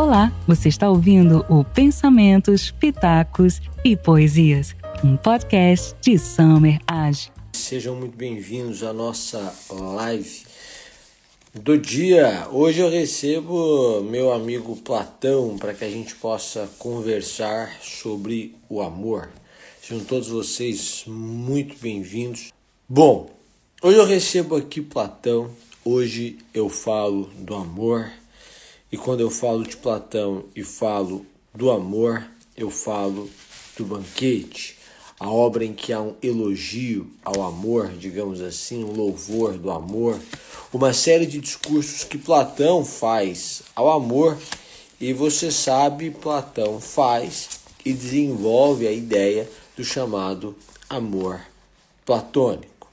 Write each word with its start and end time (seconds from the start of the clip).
Olá, 0.00 0.32
você 0.48 0.70
está 0.70 0.88
ouvindo 0.88 1.44
o 1.46 1.62
Pensamentos, 1.62 2.70
Pitacos 2.70 3.60
e 3.84 3.94
Poesias, 3.94 4.74
um 5.04 5.14
podcast 5.14 5.94
de 6.00 6.18
Summer 6.18 6.78
Age. 6.86 7.30
Sejam 7.52 7.94
muito 7.96 8.16
bem-vindos 8.16 8.82
à 8.82 8.94
nossa 8.94 9.54
live 9.68 10.44
do 11.52 11.76
dia. 11.76 12.48
Hoje 12.50 12.80
eu 12.80 12.88
recebo 12.88 14.00
meu 14.00 14.32
amigo 14.32 14.74
Platão 14.74 15.58
para 15.58 15.74
que 15.74 15.84
a 15.84 15.90
gente 15.90 16.14
possa 16.14 16.66
conversar 16.78 17.76
sobre 17.82 18.56
o 18.70 18.80
amor. 18.80 19.28
Sejam 19.82 20.02
todos 20.02 20.28
vocês 20.28 21.04
muito 21.06 21.76
bem-vindos. 21.78 22.50
Bom, 22.88 23.28
hoje 23.82 23.98
eu 23.98 24.06
recebo 24.06 24.56
aqui 24.56 24.80
Platão. 24.80 25.50
Hoje 25.84 26.38
eu 26.54 26.70
falo 26.70 27.28
do 27.36 27.54
amor. 27.54 28.10
E 28.90 28.96
quando 28.96 29.20
eu 29.20 29.30
falo 29.30 29.62
de 29.64 29.76
Platão 29.76 30.44
e 30.54 30.64
falo 30.64 31.24
do 31.54 31.70
amor, 31.70 32.26
eu 32.56 32.70
falo 32.70 33.30
do 33.76 33.84
banquete, 33.84 34.76
a 35.18 35.28
obra 35.28 35.64
em 35.64 35.72
que 35.72 35.92
há 35.92 36.00
um 36.00 36.14
elogio 36.22 37.10
ao 37.24 37.42
amor, 37.42 37.92
digamos 37.98 38.40
assim, 38.40 38.82
um 38.82 38.92
louvor 38.92 39.58
do 39.58 39.70
amor, 39.70 40.18
uma 40.72 40.92
série 40.92 41.26
de 41.26 41.38
discursos 41.38 42.04
que 42.04 42.18
Platão 42.18 42.84
faz 42.84 43.62
ao 43.74 43.90
amor, 43.90 44.38
e 45.00 45.12
você 45.12 45.50
sabe, 45.50 46.10
Platão 46.10 46.80
faz 46.80 47.60
e 47.84 47.92
desenvolve 47.92 48.86
a 48.86 48.92
ideia 48.92 49.48
do 49.76 49.84
chamado 49.84 50.56
amor 50.88 51.40
platônico. 52.04 52.88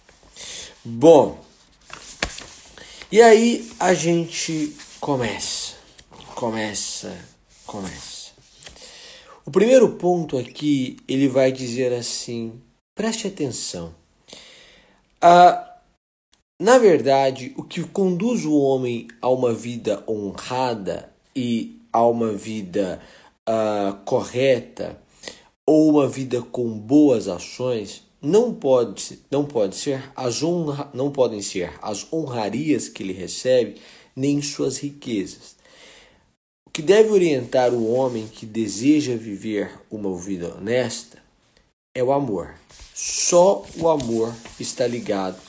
Bom, 0.86 1.44
e 3.12 3.22
aí 3.22 3.70
a 3.80 3.94
gente 3.94 4.76
começa, 5.00 5.67
começa, 6.38 7.17
começa. 7.66 8.30
O 9.44 9.50
primeiro 9.50 9.94
ponto 9.94 10.38
aqui, 10.38 10.98
ele 11.08 11.28
vai 11.28 11.52
dizer 11.52 11.92
assim, 11.92 12.62
preste 12.94 13.25
atenção. 13.25 13.92
Ah, 15.20 15.80
na 16.62 16.78
verdade, 16.78 17.56
o 17.58 17.64
que 17.64 17.81
conduz 17.86 18.45
o 18.45 18.56
homem 18.56 19.08
a 19.20 19.28
uma 19.30 19.52
vida 19.52 20.03
honrada 20.08 21.12
e 21.36 21.81
a 21.92 22.06
uma 22.06 22.31
vida 22.31 23.02
ah, 23.44 23.97
correta 24.06 25.02
ou 25.66 25.90
uma 25.90 26.08
vida 26.08 26.44
com 26.44 26.69
boas 26.78 27.28
ações 27.28 28.03
não 28.22 28.53
pode, 28.53 29.19
não 29.31 29.44
pode 29.44 29.75
ser 29.75 30.12
as 30.16 30.44
honra, 30.44 30.88
não 30.94 31.12
podem 31.12 31.42
ser 31.42 31.73
as 31.81 32.06
honrarias 32.14 32.88
que 32.88 33.02
ele 33.02 33.14
recebe, 33.14 33.81
nem 34.16 34.40
suas 34.40 34.78
riquezas. 34.78 35.56
Que 36.78 36.83
deve 36.83 37.09
orientar 37.09 37.73
o 37.73 37.92
homem 37.92 38.28
que 38.28 38.45
deseja 38.45 39.16
viver 39.16 39.72
uma 39.89 40.16
vida 40.16 40.53
honesta 40.56 41.17
é 41.92 42.03
o 42.03 42.11
amor. 42.11 42.53
Só 42.94 43.66
o 43.80 43.89
amor 43.89 44.31
está 44.59 44.86
ligado 44.86 45.42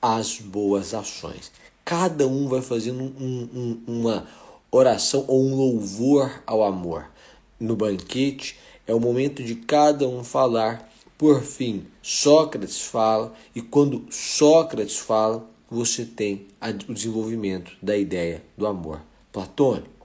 às 0.00 0.38
boas 0.38 0.94
ações. 0.94 1.50
Cada 1.84 2.28
um 2.28 2.46
vai 2.46 2.62
fazendo 2.62 3.02
um, 3.02 3.48
um, 3.52 3.82
uma 3.84 4.28
oração 4.70 5.24
ou 5.26 5.44
um 5.44 5.56
louvor 5.56 6.40
ao 6.46 6.62
amor. 6.62 7.10
No 7.58 7.74
banquete 7.74 8.56
é 8.86 8.94
o 8.94 9.00
momento 9.00 9.42
de 9.42 9.56
cada 9.56 10.08
um 10.08 10.22
falar 10.22 10.88
por 11.18 11.42
fim, 11.42 11.84
Sócrates 12.00 12.82
fala, 12.82 13.34
e 13.56 13.60
quando 13.60 14.06
Sócrates 14.08 14.98
fala, 14.98 15.44
você 15.68 16.04
tem 16.04 16.46
o 16.88 16.94
desenvolvimento 16.94 17.72
da 17.82 17.96
ideia 17.96 18.40
do 18.56 18.68
amor 18.68 19.00
platônico. 19.32 19.95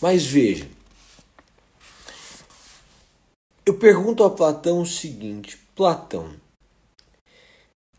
Mas 0.00 0.24
veja, 0.24 0.66
eu 3.66 3.74
pergunto 3.74 4.24
a 4.24 4.30
Platão 4.30 4.80
o 4.80 4.86
seguinte: 4.86 5.58
Platão, 5.74 6.34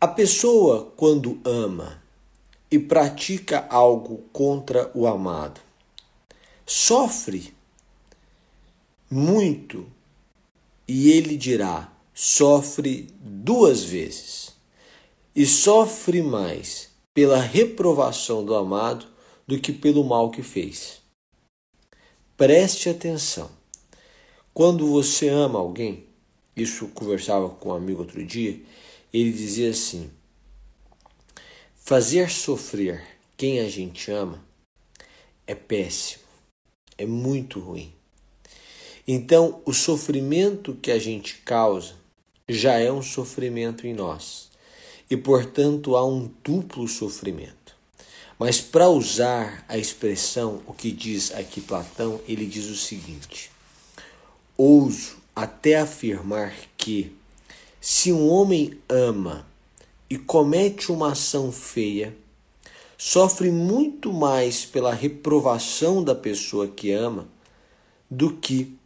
a 0.00 0.08
pessoa 0.08 0.92
quando 0.96 1.40
ama 1.44 2.02
e 2.70 2.78
pratica 2.78 3.66
algo 3.70 4.24
contra 4.32 4.90
o 4.94 5.06
amado, 5.06 5.60
sofre 6.66 7.54
muito 9.08 9.86
e 10.88 11.12
ele 11.12 11.36
dirá: 11.36 11.92
sofre 12.12 13.08
duas 13.20 13.84
vezes 13.84 14.52
e 15.36 15.46
sofre 15.46 16.20
mais 16.20 16.90
pela 17.14 17.40
reprovação 17.40 18.44
do 18.44 18.56
amado 18.56 19.06
do 19.46 19.60
que 19.60 19.72
pelo 19.72 20.02
mal 20.02 20.30
que 20.30 20.42
fez. 20.42 21.01
Preste 22.36 22.88
atenção. 22.88 23.50
Quando 24.54 24.86
você 24.86 25.28
ama 25.28 25.58
alguém, 25.58 26.06
isso 26.56 26.84
eu 26.84 26.88
conversava 26.88 27.48
com 27.48 27.68
um 27.68 27.74
amigo 27.74 28.00
outro 28.00 28.24
dia, 28.24 28.60
ele 29.12 29.30
dizia 29.30 29.70
assim: 29.70 30.10
fazer 31.74 32.30
sofrer 32.30 33.02
quem 33.36 33.60
a 33.60 33.68
gente 33.68 34.10
ama 34.10 34.42
é 35.46 35.54
péssimo, 35.54 36.24
é 36.96 37.04
muito 37.04 37.60
ruim. 37.60 37.92
Então, 39.06 39.60
o 39.66 39.72
sofrimento 39.72 40.74
que 40.74 40.90
a 40.90 40.98
gente 40.98 41.38
causa 41.44 41.94
já 42.48 42.78
é 42.78 42.90
um 42.90 43.02
sofrimento 43.02 43.86
em 43.86 43.92
nós. 43.92 44.50
E, 45.10 45.16
portanto, 45.16 45.96
há 45.96 46.06
um 46.06 46.30
duplo 46.42 46.88
sofrimento. 46.88 47.61
Mas 48.44 48.60
para 48.60 48.88
usar 48.88 49.64
a 49.68 49.78
expressão, 49.78 50.62
o 50.66 50.72
que 50.72 50.90
diz 50.90 51.32
aqui 51.32 51.60
Platão, 51.60 52.20
ele 52.26 52.44
diz 52.44 52.68
o 52.68 52.74
seguinte: 52.74 53.52
ouso 54.58 55.18
até 55.32 55.76
afirmar 55.76 56.52
que, 56.76 57.12
se 57.80 58.10
um 58.10 58.28
homem 58.28 58.76
ama 58.88 59.46
e 60.10 60.18
comete 60.18 60.90
uma 60.90 61.12
ação 61.12 61.52
feia, 61.52 62.16
sofre 62.98 63.48
muito 63.48 64.12
mais 64.12 64.66
pela 64.66 64.92
reprovação 64.92 66.02
da 66.02 66.12
pessoa 66.12 66.66
que 66.66 66.90
ama 66.90 67.28
do 68.10 68.34
que 68.34 68.76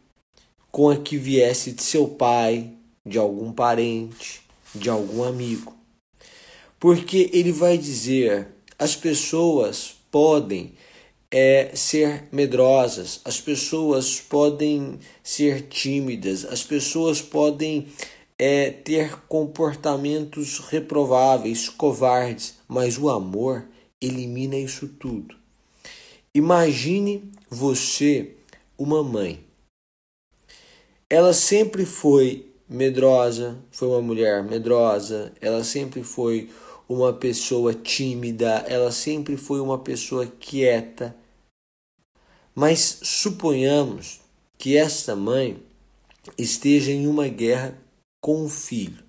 com 0.71 0.87
a 0.87 0.97
que 0.97 1.17
viesse 1.17 1.71
de 1.71 1.81
seu 1.81 2.07
pai, 2.07 2.73
de 3.03 3.17
algum 3.17 3.51
parente, 3.51 4.39
de 4.75 4.87
algum 4.87 5.23
amigo. 5.23 5.75
Porque 6.79 7.31
ele 7.33 7.51
vai 7.51 7.75
dizer: 7.75 8.55
as 8.77 8.95
pessoas 8.95 9.95
podem 10.11 10.73
é, 11.31 11.71
ser 11.75 12.27
medrosas, 12.31 13.19
as 13.25 13.41
pessoas 13.41 14.19
podem 14.19 14.99
ser 15.23 15.67
tímidas, 15.67 16.45
as 16.45 16.63
pessoas 16.63 17.21
podem 17.21 17.87
é, 18.37 18.69
ter 18.69 19.21
comportamentos 19.27 20.59
reprováveis, 20.59 21.67
covardes, 21.67 22.55
mas 22.67 22.97
o 22.97 23.09
amor 23.09 23.65
elimina 23.99 24.55
isso 24.55 24.87
tudo. 24.87 25.35
Imagine 26.33 27.31
você, 27.49 28.35
uma 28.77 29.03
mãe. 29.03 29.43
Ela 31.09 31.33
sempre 31.33 31.85
foi 31.85 32.45
medrosa, 32.69 33.57
foi 33.71 33.87
uma 33.87 34.01
mulher 34.01 34.43
medrosa, 34.43 35.31
ela 35.41 35.63
sempre 35.63 36.03
foi 36.03 36.49
uma 36.87 37.11
pessoa 37.11 37.73
tímida, 37.73 38.65
ela 38.67 38.91
sempre 38.91 39.35
foi 39.35 39.59
uma 39.59 39.77
pessoa 39.77 40.25
quieta. 40.25 41.15
Mas 42.55 42.99
suponhamos 43.03 44.21
que 44.57 44.75
esta 44.75 45.15
mãe 45.15 45.61
esteja 46.37 46.91
em 46.91 47.07
uma 47.07 47.27
guerra 47.27 47.77
com 48.21 48.45
o 48.45 48.49
filho. 48.49 49.03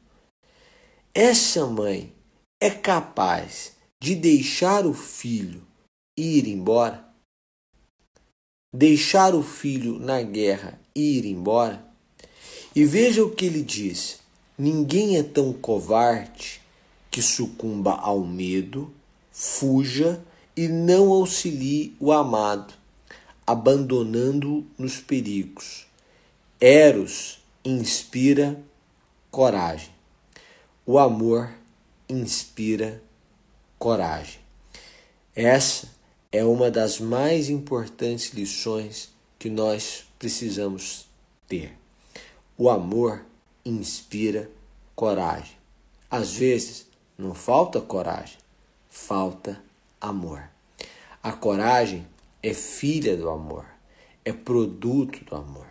Essa 1.15 1.67
mãe 1.67 2.13
é 2.61 2.71
capaz 2.71 3.77
de 4.01 4.15
deixar 4.15 4.87
o 4.87 4.95
filho 4.95 5.67
ir 6.17 6.47
embora? 6.47 7.07
Deixar 8.75 9.35
o 9.35 9.43
filho 9.43 9.99
na 9.99 10.21
guerra 10.23 10.79
ir 10.95 11.25
embora? 11.25 11.85
E 12.75 12.85
veja 12.85 13.25
o 13.25 13.35
que 13.35 13.47
ele 13.47 13.63
diz: 13.63 14.21
ninguém 14.59 15.17
é 15.17 15.23
tão 15.23 15.53
covarde 15.53 16.61
que 17.19 17.23
sucumba 17.23 17.95
ao 17.95 18.21
medo, 18.21 18.95
fuja 19.33 20.25
e 20.57 20.69
não 20.69 21.11
auxilie 21.11 21.97
o 21.99 22.13
amado, 22.13 22.73
abandonando-o 23.45 24.65
nos 24.79 25.01
perigos. 25.01 25.85
Eros 26.61 27.41
inspira 27.65 28.57
coragem. 29.33 29.91
O 30.87 30.97
amor 30.97 31.53
inspira 32.09 33.03
coragem. 33.81 34.39
Essa 35.35 35.89
é 36.31 36.45
uma 36.45 36.71
das 36.71 37.01
mais 37.01 37.51
importantes 37.51 38.33
lições 38.33 39.11
que 39.41 39.51
nós 39.51 40.05
precisamos 40.21 41.09
ter. 41.49 41.77
O 42.57 42.71
amor 42.71 43.27
inspira 43.65 44.49
coragem. 44.95 45.59
Às 46.09 46.35
vezes, 46.35 46.88
não 47.19 47.35
falta 47.35 47.81
coragem, 47.81 48.39
falta 48.89 49.61
amor. 50.01 50.49
A 51.21 51.33
coragem 51.33 52.07
é 52.41 52.55
filha 52.55 53.17
do 53.17 53.29
amor. 53.29 53.67
é 54.25 54.33
produto 54.33 55.25
do 55.25 55.35
amor. 55.35 55.67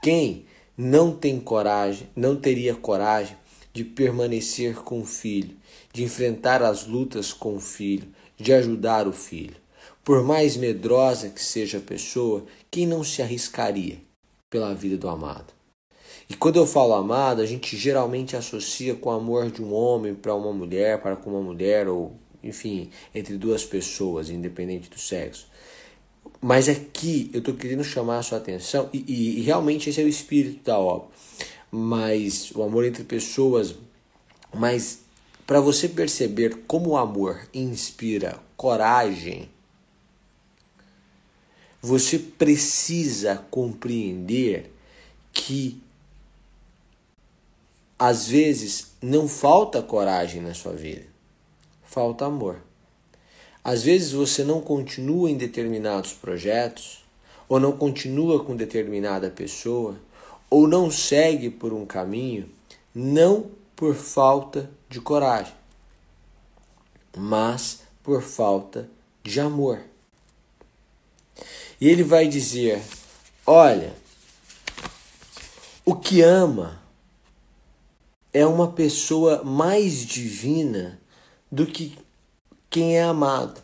Quem 0.00 0.44
não 0.76 1.16
tem 1.16 1.40
coragem, 1.40 2.08
não 2.14 2.36
teria 2.36 2.74
coragem 2.74 3.36
de 3.72 3.82
permanecer 3.82 4.76
com 4.82 5.00
o 5.00 5.06
filho, 5.06 5.56
de 5.92 6.04
enfrentar 6.04 6.62
as 6.62 6.86
lutas 6.86 7.32
com 7.32 7.56
o 7.56 7.60
filho, 7.60 8.06
de 8.36 8.52
ajudar 8.52 9.08
o 9.08 9.12
filho. 9.12 9.56
Por 10.04 10.22
mais 10.22 10.56
medrosa 10.56 11.30
que 11.30 11.42
seja 11.42 11.78
a 11.78 11.80
pessoa, 11.80 12.44
quem 12.70 12.86
não 12.86 13.02
se 13.02 13.22
arriscaria 13.22 13.98
pela 14.50 14.74
vida 14.74 14.98
do 14.98 15.08
amado? 15.08 15.52
E 16.32 16.34
quando 16.34 16.56
eu 16.56 16.66
falo 16.66 16.94
amado, 16.94 17.42
a 17.42 17.46
gente 17.46 17.76
geralmente 17.76 18.34
associa 18.34 18.94
com 18.94 19.10
o 19.10 19.12
amor 19.12 19.50
de 19.50 19.62
um 19.62 19.70
homem 19.74 20.14
para 20.14 20.34
uma 20.34 20.50
mulher, 20.50 20.98
para 21.02 21.14
com 21.14 21.28
uma 21.28 21.42
mulher, 21.42 21.86
ou 21.86 22.16
enfim, 22.42 22.88
entre 23.14 23.36
duas 23.36 23.66
pessoas, 23.66 24.30
independente 24.30 24.88
do 24.88 24.98
sexo. 24.98 25.46
Mas 26.40 26.70
aqui 26.70 27.30
eu 27.34 27.40
estou 27.40 27.52
querendo 27.52 27.84
chamar 27.84 28.16
a 28.16 28.22
sua 28.22 28.38
atenção, 28.38 28.88
e, 28.94 29.04
e, 29.06 29.40
e 29.40 29.42
realmente 29.42 29.90
esse 29.90 30.00
é 30.00 30.04
o 30.04 30.08
espírito 30.08 30.64
da 30.64 30.78
obra. 30.78 31.08
Mas 31.70 32.50
o 32.52 32.62
amor 32.62 32.86
entre 32.86 33.04
pessoas, 33.04 33.74
mas 34.54 35.00
para 35.46 35.60
você 35.60 35.86
perceber 35.86 36.62
como 36.66 36.92
o 36.92 36.96
amor 36.96 37.46
inspira 37.52 38.40
coragem, 38.56 39.50
você 41.82 42.18
precisa 42.18 43.36
compreender 43.50 44.72
que 45.30 45.82
às 48.04 48.26
vezes 48.26 48.94
não 49.00 49.28
falta 49.28 49.80
coragem 49.80 50.42
na 50.42 50.52
sua 50.54 50.72
vida, 50.72 51.06
falta 51.84 52.26
amor. 52.26 52.60
Às 53.62 53.84
vezes 53.84 54.10
você 54.10 54.42
não 54.42 54.60
continua 54.60 55.30
em 55.30 55.36
determinados 55.36 56.12
projetos, 56.12 57.04
ou 57.48 57.60
não 57.60 57.70
continua 57.70 58.44
com 58.44 58.56
determinada 58.56 59.30
pessoa, 59.30 60.00
ou 60.50 60.66
não 60.66 60.90
segue 60.90 61.48
por 61.48 61.72
um 61.72 61.86
caminho, 61.86 62.50
não 62.92 63.52
por 63.76 63.94
falta 63.94 64.68
de 64.88 65.00
coragem, 65.00 65.54
mas 67.16 67.82
por 68.02 68.20
falta 68.20 68.90
de 69.22 69.38
amor. 69.38 69.80
E 71.80 71.88
ele 71.88 72.02
vai 72.02 72.26
dizer: 72.26 72.82
olha, 73.46 73.94
o 75.84 75.94
que 75.94 76.20
ama 76.20 76.81
é 78.32 78.46
uma 78.46 78.72
pessoa 78.72 79.42
mais 79.44 80.06
divina 80.06 81.00
do 81.50 81.66
que 81.66 81.98
quem 82.70 82.96
é 82.96 83.02
amado. 83.02 83.62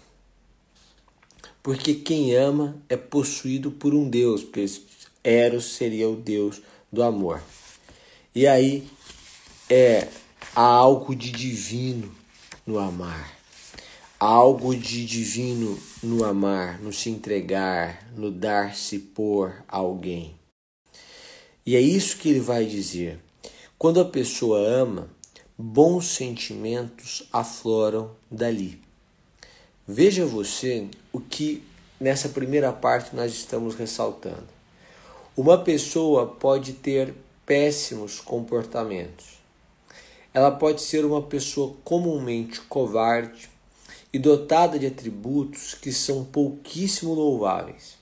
Porque 1.62 1.94
quem 1.94 2.34
ama 2.36 2.76
é 2.88 2.96
possuído 2.96 3.70
por 3.70 3.94
um 3.94 4.08
Deus, 4.08 4.42
porque 4.42 4.66
Eros 5.24 5.76
seria 5.76 6.08
o 6.08 6.16
Deus 6.16 6.60
do 6.92 7.02
amor. 7.02 7.42
E 8.34 8.46
aí 8.46 8.86
é 9.68 10.08
há 10.54 10.62
algo 10.62 11.14
de 11.14 11.30
divino 11.30 12.14
no 12.66 12.78
amar. 12.78 13.36
Há 14.20 14.26
algo 14.26 14.74
de 14.74 15.06
divino 15.06 15.78
no 16.02 16.24
amar, 16.24 16.80
no 16.80 16.92
se 16.92 17.08
entregar, 17.08 18.08
no 18.16 18.30
dar-se 18.30 18.98
por 18.98 19.64
alguém. 19.68 20.34
E 21.64 21.76
é 21.76 21.80
isso 21.80 22.16
que 22.16 22.28
ele 22.28 22.40
vai 22.40 22.64
dizer. 22.64 23.20
Quando 23.78 24.00
a 24.00 24.04
pessoa 24.04 24.58
ama, 24.58 25.08
bons 25.56 26.08
sentimentos 26.08 27.28
afloram 27.32 28.10
dali. 28.28 28.82
Veja 29.86 30.26
você 30.26 30.88
o 31.12 31.20
que 31.20 31.62
nessa 32.00 32.28
primeira 32.28 32.72
parte 32.72 33.14
nós 33.14 33.32
estamos 33.32 33.76
ressaltando. 33.76 34.48
Uma 35.36 35.58
pessoa 35.58 36.26
pode 36.26 36.72
ter 36.72 37.14
péssimos 37.46 38.18
comportamentos. 38.18 39.38
Ela 40.34 40.50
pode 40.50 40.82
ser 40.82 41.04
uma 41.04 41.22
pessoa 41.22 41.76
comumente 41.84 42.60
covarde 42.62 43.48
e 44.12 44.18
dotada 44.18 44.76
de 44.76 44.86
atributos 44.86 45.74
que 45.74 45.92
são 45.92 46.24
pouquíssimo 46.24 47.14
louváveis. 47.14 47.96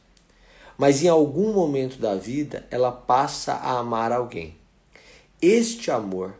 Mas 0.79 1.03
em 1.03 1.09
algum 1.09 1.53
momento 1.53 1.99
da 1.99 2.15
vida 2.15 2.67
ela 2.71 2.91
passa 2.91 3.53
a 3.53 3.79
amar 3.79 4.11
alguém. 4.11 4.57
Este 5.41 5.91
amor 5.91 6.35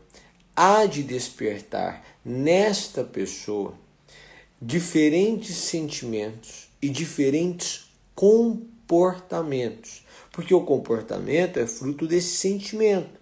há 0.55 0.87
de 0.87 1.03
despertar 1.03 2.03
nesta 2.25 3.05
pessoa 3.05 3.75
diferentes 4.61 5.55
sentimentos 5.57 6.69
e 6.81 6.89
diferentes 6.89 7.91
comportamentos 8.15 10.07
porque 10.37 10.53
o 10.53 10.61
comportamento 10.61 11.59
é 11.59 11.67
fruto 11.67 12.07
desse 12.07 12.37
sentimento. 12.37 13.19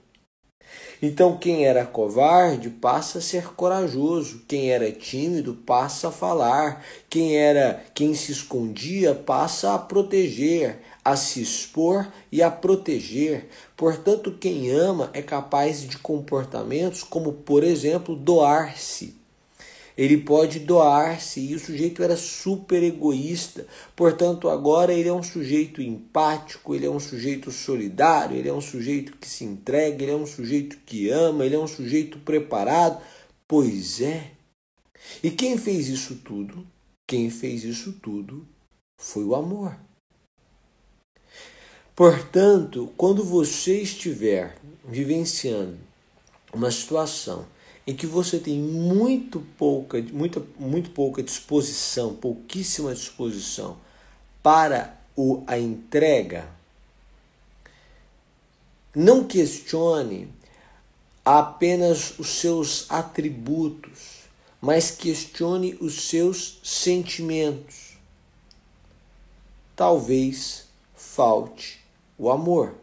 Então, 1.01 1.39
quem 1.39 1.65
era 1.65 1.87
covarde 1.87 2.69
passa 2.69 3.19
a 3.19 3.21
ser 3.21 3.55
corajoso, 3.55 4.43
quem 4.49 4.73
era 4.73 4.91
tímido 4.91 5.55
passa 5.55 6.09
a 6.09 6.11
falar, 6.11 6.85
quem 7.09 7.37
era 7.37 7.85
quem 7.95 8.15
se 8.15 8.33
escondia 8.33 9.15
passa 9.15 9.75
a 9.75 9.79
proteger, 9.79 10.81
a 11.05 11.17
se 11.17 11.43
expor 11.43 12.11
e 12.33 12.43
a 12.43 12.51
proteger. 12.51 13.49
Portanto, 13.77 14.33
quem 14.41 14.71
ama 14.71 15.11
é 15.13 15.21
capaz 15.21 15.87
de 15.87 15.99
comportamentos 15.99 17.03
como, 17.03 17.33
por 17.33 17.63
exemplo, 17.63 18.17
doar-se 18.17 19.23
ele 19.97 20.19
pode 20.19 20.59
doar-se 20.59 21.41
e 21.41 21.55
o 21.55 21.59
sujeito 21.59 22.03
era 22.03 22.17
super 22.17 22.83
egoísta. 22.83 23.67
Portanto, 23.95 24.49
agora 24.49 24.93
ele 24.93 25.09
é 25.09 25.13
um 25.13 25.23
sujeito 25.23 25.81
empático, 25.81 26.75
ele 26.75 26.87
é 26.87 26.91
um 26.91 26.99
sujeito 26.99 27.53
solidário, 27.53 28.37
ele 28.37 28.49
é 28.49 28.53
um 28.53 28.61
sujeito 28.61 29.17
que 29.17 29.29
se 29.29 29.45
entrega, 29.45 30.03
ele 30.03 30.13
é 30.13 30.17
um 30.17 30.27
sujeito 30.27 30.79
que 30.85 31.09
ama, 31.11 31.47
ele 31.47 31.55
é 31.55 31.59
um 31.59 31.69
sujeito 31.69 32.19
preparado. 32.19 33.01
Pois 33.47 34.01
é. 34.01 34.33
E 35.23 35.31
quem 35.31 35.57
fez 35.57 35.89
isso 35.89 36.17
tudo? 36.17 36.67
Quem 37.07 37.31
fez 37.31 37.63
isso 37.63 37.93
tudo 37.93 38.47
foi 38.99 39.23
o 39.23 39.35
amor. 39.35 39.79
Portanto, 41.95 42.93
quando 42.97 43.23
você 43.23 43.81
estiver 43.81 44.59
vivenciando 44.85 45.79
uma 46.53 46.69
situação 46.69 47.47
em 47.87 47.95
que 47.95 48.05
você 48.05 48.41
tem 48.41 48.59
muito 48.59 49.41
pouca, 49.57 50.03
muita, 50.03 50.43
muito 50.59 50.91
pouca 50.91 51.23
disposição, 51.23 52.17
pouquíssima 52.17 52.93
disposição 52.93 53.77
para 54.43 54.99
o, 55.17 55.45
a 55.47 55.57
entrega, 55.57 56.49
não 58.93 59.23
questione 59.23 60.29
apenas 61.25 62.19
os 62.19 62.41
seus 62.41 62.91
atributos, 62.91 64.25
mas 64.61 64.91
questione 64.91 65.77
os 65.81 66.09
seus 66.09 66.59
sentimentos. 66.65 67.97
Talvez 69.77 70.65
falte 70.97 71.84
o 72.19 72.31
amor. 72.31 72.75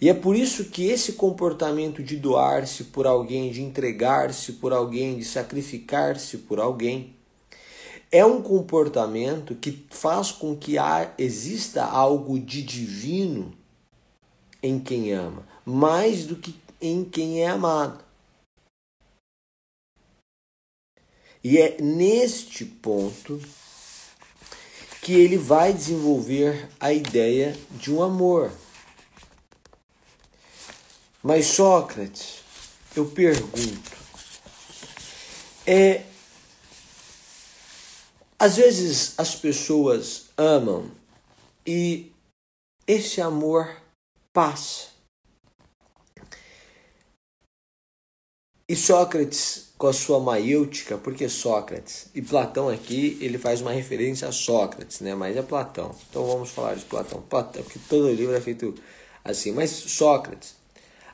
E 0.00 0.08
é 0.08 0.14
por 0.14 0.36
isso 0.36 0.66
que 0.66 0.86
esse 0.88 1.12
comportamento 1.12 2.02
de 2.02 2.16
doar-se 2.16 2.84
por 2.84 3.06
alguém, 3.06 3.50
de 3.50 3.62
entregar-se 3.62 4.54
por 4.54 4.72
alguém, 4.72 5.16
de 5.18 5.24
sacrificar-se 5.24 6.38
por 6.38 6.58
alguém, 6.58 7.14
é 8.10 8.24
um 8.24 8.42
comportamento 8.42 9.54
que 9.54 9.86
faz 9.90 10.30
com 10.30 10.56
que 10.56 10.76
exista 11.18 11.84
algo 11.84 12.38
de 12.38 12.62
divino 12.62 13.52
em 14.62 14.78
quem 14.78 15.12
ama, 15.12 15.46
mais 15.64 16.24
do 16.24 16.36
que 16.36 16.54
em 16.80 17.04
quem 17.04 17.42
é 17.42 17.48
amado. 17.48 18.04
E 21.42 21.58
é 21.58 21.80
neste 21.80 22.64
ponto 22.64 23.40
que 25.04 25.12
ele 25.12 25.36
vai 25.36 25.70
desenvolver 25.70 26.66
a 26.80 26.90
ideia 26.90 27.54
de 27.72 27.92
um 27.92 28.02
amor. 28.02 28.50
Mas 31.22 31.44
Sócrates, 31.48 32.42
eu 32.96 33.04
pergunto, 33.10 33.92
é 35.66 36.06
às 38.38 38.56
vezes 38.56 39.12
as 39.18 39.34
pessoas 39.34 40.30
amam 40.38 40.90
e 41.66 42.10
esse 42.86 43.20
amor 43.20 43.76
passa. 44.32 44.88
E 48.66 48.74
Sócrates, 48.74 49.73
com 49.84 49.88
a 49.88 49.92
sua 49.92 50.18
maiêutica, 50.18 50.96
porque 50.96 51.28
Sócrates 51.28 52.06
e 52.14 52.22
Platão 52.22 52.70
aqui, 52.70 53.18
ele 53.20 53.36
faz 53.36 53.60
uma 53.60 53.70
referência 53.70 54.26
a 54.26 54.32
Sócrates, 54.32 55.00
né? 55.00 55.14
Mas 55.14 55.36
é 55.36 55.42
Platão. 55.42 55.94
Então 56.08 56.26
vamos 56.26 56.48
falar 56.48 56.74
de 56.74 56.86
Platão. 56.86 57.20
Platão, 57.20 57.62
porque 57.62 57.78
todo 57.86 58.10
livro 58.10 58.34
é 58.34 58.40
feito 58.40 58.74
assim. 59.22 59.52
Mas 59.52 59.68
Sócrates, 59.68 60.54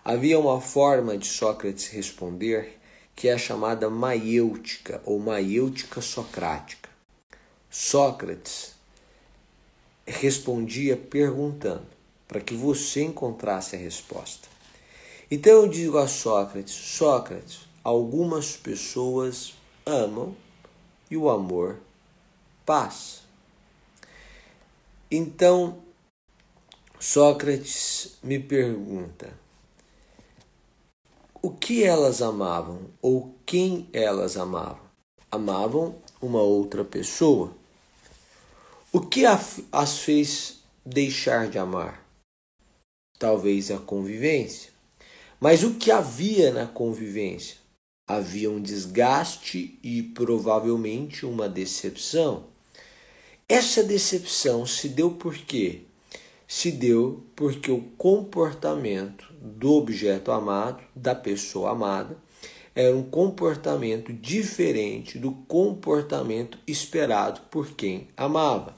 Havia 0.05 0.39
uma 0.39 0.61
forma 0.61 1.19
de 1.19 1.27
Sócrates 1.27 1.89
responder 1.89 2.79
que 3.17 3.27
é 3.27 3.33
a 3.33 3.39
chamada 3.39 3.91
maiêutica 3.91 5.03
ou 5.05 5.19
maiêutica 5.19 6.01
socrática. 6.01 6.89
Sócrates 7.69 8.77
respondia 10.07 10.97
perguntando, 10.97 11.87
para 12.29 12.41
que 12.41 12.55
você 12.55 13.03
encontrasse 13.03 13.75
a 13.75 13.79
resposta. 13.81 14.47
Então 15.29 15.53
eu 15.53 15.69
digo 15.69 15.99
a 15.99 16.07
Sócrates: 16.07 16.73
Sócrates, 16.73 17.69
algumas 17.83 18.57
pessoas 18.57 19.55
amam 19.87 20.37
e 21.11 21.17
o 21.17 21.29
amor 21.31 21.79
passa. 22.65 23.21
Então 25.11 25.79
Sócrates 26.99 28.19
me 28.23 28.39
pergunta: 28.39 29.33
o 31.43 31.51
que 31.51 31.83
elas 31.83 32.21
amavam 32.21 32.91
ou 33.01 33.35
quem 33.47 33.89
elas 33.93 34.37
amavam? 34.37 34.91
Amavam 35.31 35.95
uma 36.21 36.43
outra 36.43 36.85
pessoa. 36.85 37.55
O 38.93 39.01
que 39.01 39.25
as 39.25 39.99
fez 40.01 40.59
deixar 40.85 41.49
de 41.49 41.59
amar? 41.59 42.05
Talvez 43.19 43.71
a 43.71 43.79
convivência. 43.79 44.71
Mas 45.41 45.63
o 45.63 45.75
que 45.75 45.91
havia 45.91 46.53
na 46.53 46.67
convivência? 46.67 47.60
Havia 48.13 48.51
um 48.51 48.61
desgaste 48.61 49.79
e 49.85 50.03
provavelmente 50.03 51.25
uma 51.25 51.49
decepção. 51.49 52.47
Essa 53.49 53.85
decepção 53.85 54.67
se 54.67 54.89
deu 54.89 55.13
por 55.13 55.39
quê? 55.39 55.83
Se 56.45 56.73
deu 56.73 57.25
porque 57.37 57.71
o 57.71 57.83
comportamento 57.97 59.33
do 59.41 59.75
objeto 59.75 60.33
amado, 60.33 60.83
da 60.93 61.15
pessoa 61.15 61.71
amada, 61.71 62.19
era 62.75 62.97
um 62.97 63.09
comportamento 63.09 64.13
diferente 64.13 65.17
do 65.17 65.31
comportamento 65.47 66.59
esperado 66.67 67.43
por 67.43 67.71
quem 67.77 68.09
amava. 68.17 68.75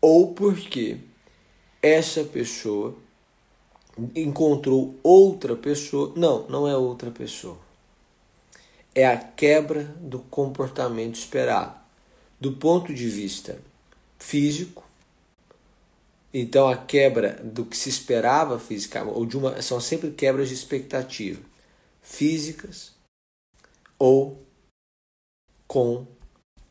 Ou 0.00 0.34
porque 0.34 0.98
essa 1.80 2.24
pessoa 2.24 2.96
encontrou 4.14 4.94
outra 5.02 5.56
pessoa. 5.56 6.12
Não, 6.16 6.46
não 6.48 6.68
é 6.68 6.76
outra 6.76 7.10
pessoa. 7.10 7.58
É 8.94 9.06
a 9.06 9.16
quebra 9.16 9.84
do 10.00 10.18
comportamento 10.18 11.16
esperado. 11.16 11.76
Do 12.40 12.52
ponto 12.52 12.94
de 12.94 13.08
vista 13.08 13.58
físico, 14.18 14.84
então 16.32 16.68
a 16.68 16.76
quebra 16.76 17.40
do 17.42 17.64
que 17.64 17.76
se 17.76 17.88
esperava 17.88 18.58
fisicamente, 18.58 19.16
ou 19.16 19.26
de 19.26 19.36
uma, 19.36 19.60
são 19.62 19.80
sempre 19.80 20.10
quebras 20.10 20.48
de 20.48 20.54
expectativa 20.54 21.40
físicas 22.02 22.92
ou 23.98 24.40
com 25.66 26.06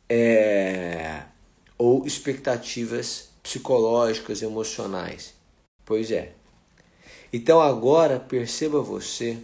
é, 0.10 1.26
ou 1.78 2.06
expectativas 2.08 3.30
psicológicas, 3.44 4.42
emocionais. 4.42 5.34
Pois 5.86 6.12
é. 6.12 6.34
Então 7.32 7.62
agora 7.62 8.20
perceba 8.20 8.82
você 8.82 9.38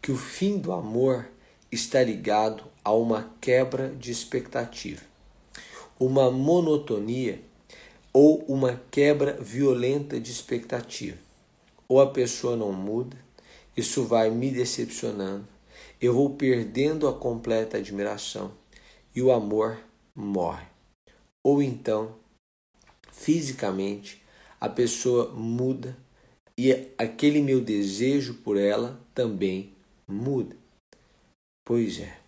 que 0.00 0.10
o 0.10 0.16
fim 0.16 0.58
do 0.58 0.72
amor 0.72 1.28
está 1.70 2.02
ligado 2.02 2.64
a 2.82 2.92
uma 2.92 3.30
quebra 3.40 3.90
de 3.90 4.10
expectativa, 4.10 5.02
uma 5.98 6.30
monotonia 6.30 7.42
ou 8.12 8.44
uma 8.48 8.80
quebra 8.90 9.34
violenta 9.34 10.18
de 10.18 10.30
expectativa. 10.30 11.18
Ou 11.86 12.00
a 12.00 12.10
pessoa 12.10 12.56
não 12.56 12.72
muda, 12.72 13.16
isso 13.76 14.04
vai 14.04 14.30
me 14.30 14.50
decepcionando, 14.50 15.46
eu 16.00 16.14
vou 16.14 16.30
perdendo 16.30 17.06
a 17.06 17.12
completa 17.12 17.76
admiração 17.76 18.52
e 19.14 19.22
o 19.22 19.30
amor 19.30 19.78
morre. 20.14 20.66
Ou 21.42 21.62
então, 21.62 22.14
fisicamente, 23.10 24.22
a 24.60 24.68
pessoa 24.68 25.30
muda 25.32 25.96
e 26.58 26.72
aquele 26.98 27.40
meu 27.40 27.60
desejo 27.60 28.34
por 28.34 28.56
ela 28.56 29.00
também 29.14 29.72
muda. 30.08 30.56
Pois 31.64 32.00
é. 32.00 32.18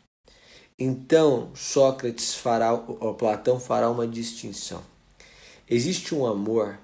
Então, 0.79 1.51
Sócrates 1.57 2.37
fará, 2.37 2.73
ou 2.73 3.13
Platão 3.15 3.59
fará 3.59 3.91
uma 3.91 4.07
distinção. 4.07 4.85
Existe 5.69 6.15
um 6.15 6.25
amor 6.25 6.79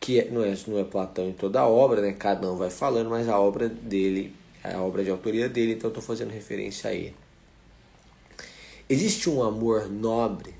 que 0.00 0.18
é, 0.18 0.28
não, 0.28 0.42
é, 0.42 0.58
não 0.66 0.76
é 0.76 0.82
Platão 0.82 1.28
em 1.28 1.32
toda 1.32 1.60
a 1.60 1.68
obra, 1.68 2.00
né? 2.00 2.12
cada 2.12 2.50
um 2.50 2.56
vai 2.56 2.68
falando, 2.68 3.10
mas 3.10 3.28
a 3.28 3.38
obra 3.38 3.68
dele, 3.68 4.34
a 4.64 4.80
obra 4.80 5.04
de 5.04 5.10
autoria 5.10 5.48
dele, 5.48 5.74
então 5.74 5.86
estou 5.86 6.02
fazendo 6.02 6.30
referência 6.30 6.90
a 6.90 6.94
ele. 6.94 7.14
Existe 8.88 9.30
um 9.30 9.40
amor 9.40 9.88
nobre 9.88 10.52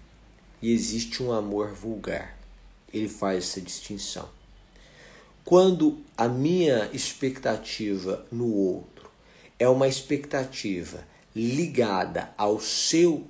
e 0.62 0.72
existe 0.72 1.20
um 1.20 1.32
amor 1.32 1.72
vulgar. 1.72 2.38
Ele 2.94 3.08
faz 3.08 3.38
essa 3.38 3.60
distinção. 3.60 4.28
Quando 5.44 5.98
a 6.16 6.28
minha 6.28 6.88
expectativa 6.92 8.24
no 8.30 8.54
outro 8.54 9.10
é 9.58 9.68
uma 9.68 9.88
expectativa 9.88 11.04
ligada 11.34 12.32
ao 12.38 12.60
seu, 12.60 13.26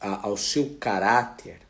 ao 0.00 0.36
seu 0.36 0.76
caráter, 0.80 1.60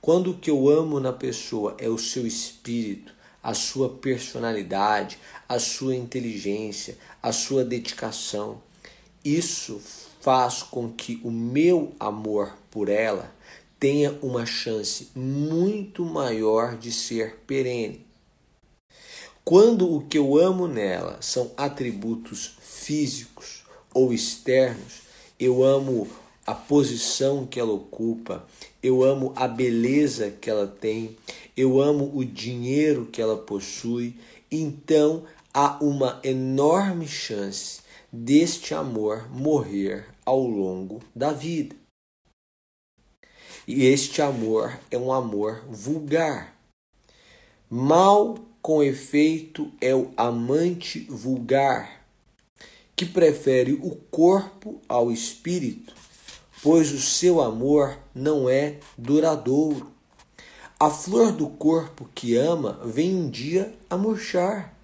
quando 0.00 0.30
o 0.30 0.38
que 0.38 0.50
eu 0.50 0.68
amo 0.70 0.98
na 0.98 1.12
pessoa 1.12 1.76
é 1.78 1.88
o 1.88 1.98
seu 1.98 2.26
espírito, 2.26 3.12
a 3.42 3.52
sua 3.52 3.90
personalidade, 3.90 5.18
a 5.48 5.58
sua 5.58 5.94
inteligência, 5.94 6.96
a 7.22 7.30
sua 7.30 7.62
dedicação, 7.62 8.62
isso 9.22 9.82
faz 10.20 10.62
com 10.62 10.90
que 10.90 11.20
o 11.22 11.30
meu 11.30 11.92
amor 12.00 12.56
por 12.70 12.88
ela 12.88 13.34
tenha 13.78 14.16
uma 14.22 14.46
chance 14.46 15.10
muito 15.14 16.04
maior 16.04 16.76
de 16.76 16.90
ser 16.90 17.40
perene. 17.46 18.05
Quando 19.48 19.94
o 19.94 20.04
que 20.04 20.18
eu 20.18 20.36
amo 20.36 20.66
nela 20.66 21.22
são 21.22 21.52
atributos 21.56 22.56
físicos 22.60 23.62
ou 23.94 24.12
externos, 24.12 25.02
eu 25.38 25.62
amo 25.62 26.08
a 26.44 26.52
posição 26.52 27.46
que 27.46 27.60
ela 27.60 27.72
ocupa, 27.72 28.44
eu 28.82 29.04
amo 29.04 29.32
a 29.36 29.46
beleza 29.46 30.32
que 30.32 30.50
ela 30.50 30.66
tem, 30.66 31.16
eu 31.56 31.80
amo 31.80 32.10
o 32.12 32.24
dinheiro 32.24 33.06
que 33.06 33.22
ela 33.22 33.36
possui, 33.36 34.16
então 34.50 35.22
há 35.54 35.78
uma 35.80 36.18
enorme 36.24 37.06
chance 37.06 37.82
deste 38.10 38.74
amor 38.74 39.30
morrer 39.30 40.08
ao 40.24 40.42
longo 40.42 41.00
da 41.14 41.30
vida. 41.30 41.76
E 43.64 43.84
este 43.84 44.20
amor 44.20 44.76
é 44.90 44.98
um 44.98 45.12
amor 45.12 45.64
vulgar. 45.68 46.52
Mal 47.70 48.45
com 48.66 48.82
efeito 48.82 49.70
é 49.80 49.94
o 49.94 50.10
amante 50.16 51.06
vulgar, 51.08 52.04
que 52.96 53.06
prefere 53.06 53.74
o 53.74 53.94
corpo 54.10 54.82
ao 54.88 55.12
espírito, 55.12 55.94
pois 56.64 56.90
o 56.90 57.00
seu 57.00 57.40
amor 57.40 57.96
não 58.12 58.50
é 58.50 58.78
duradouro. 58.98 59.92
A 60.80 60.90
flor 60.90 61.30
do 61.30 61.46
corpo 61.46 62.10
que 62.12 62.34
ama 62.36 62.80
vem 62.84 63.14
um 63.14 63.30
dia 63.30 63.72
a 63.88 63.96
murchar, 63.96 64.76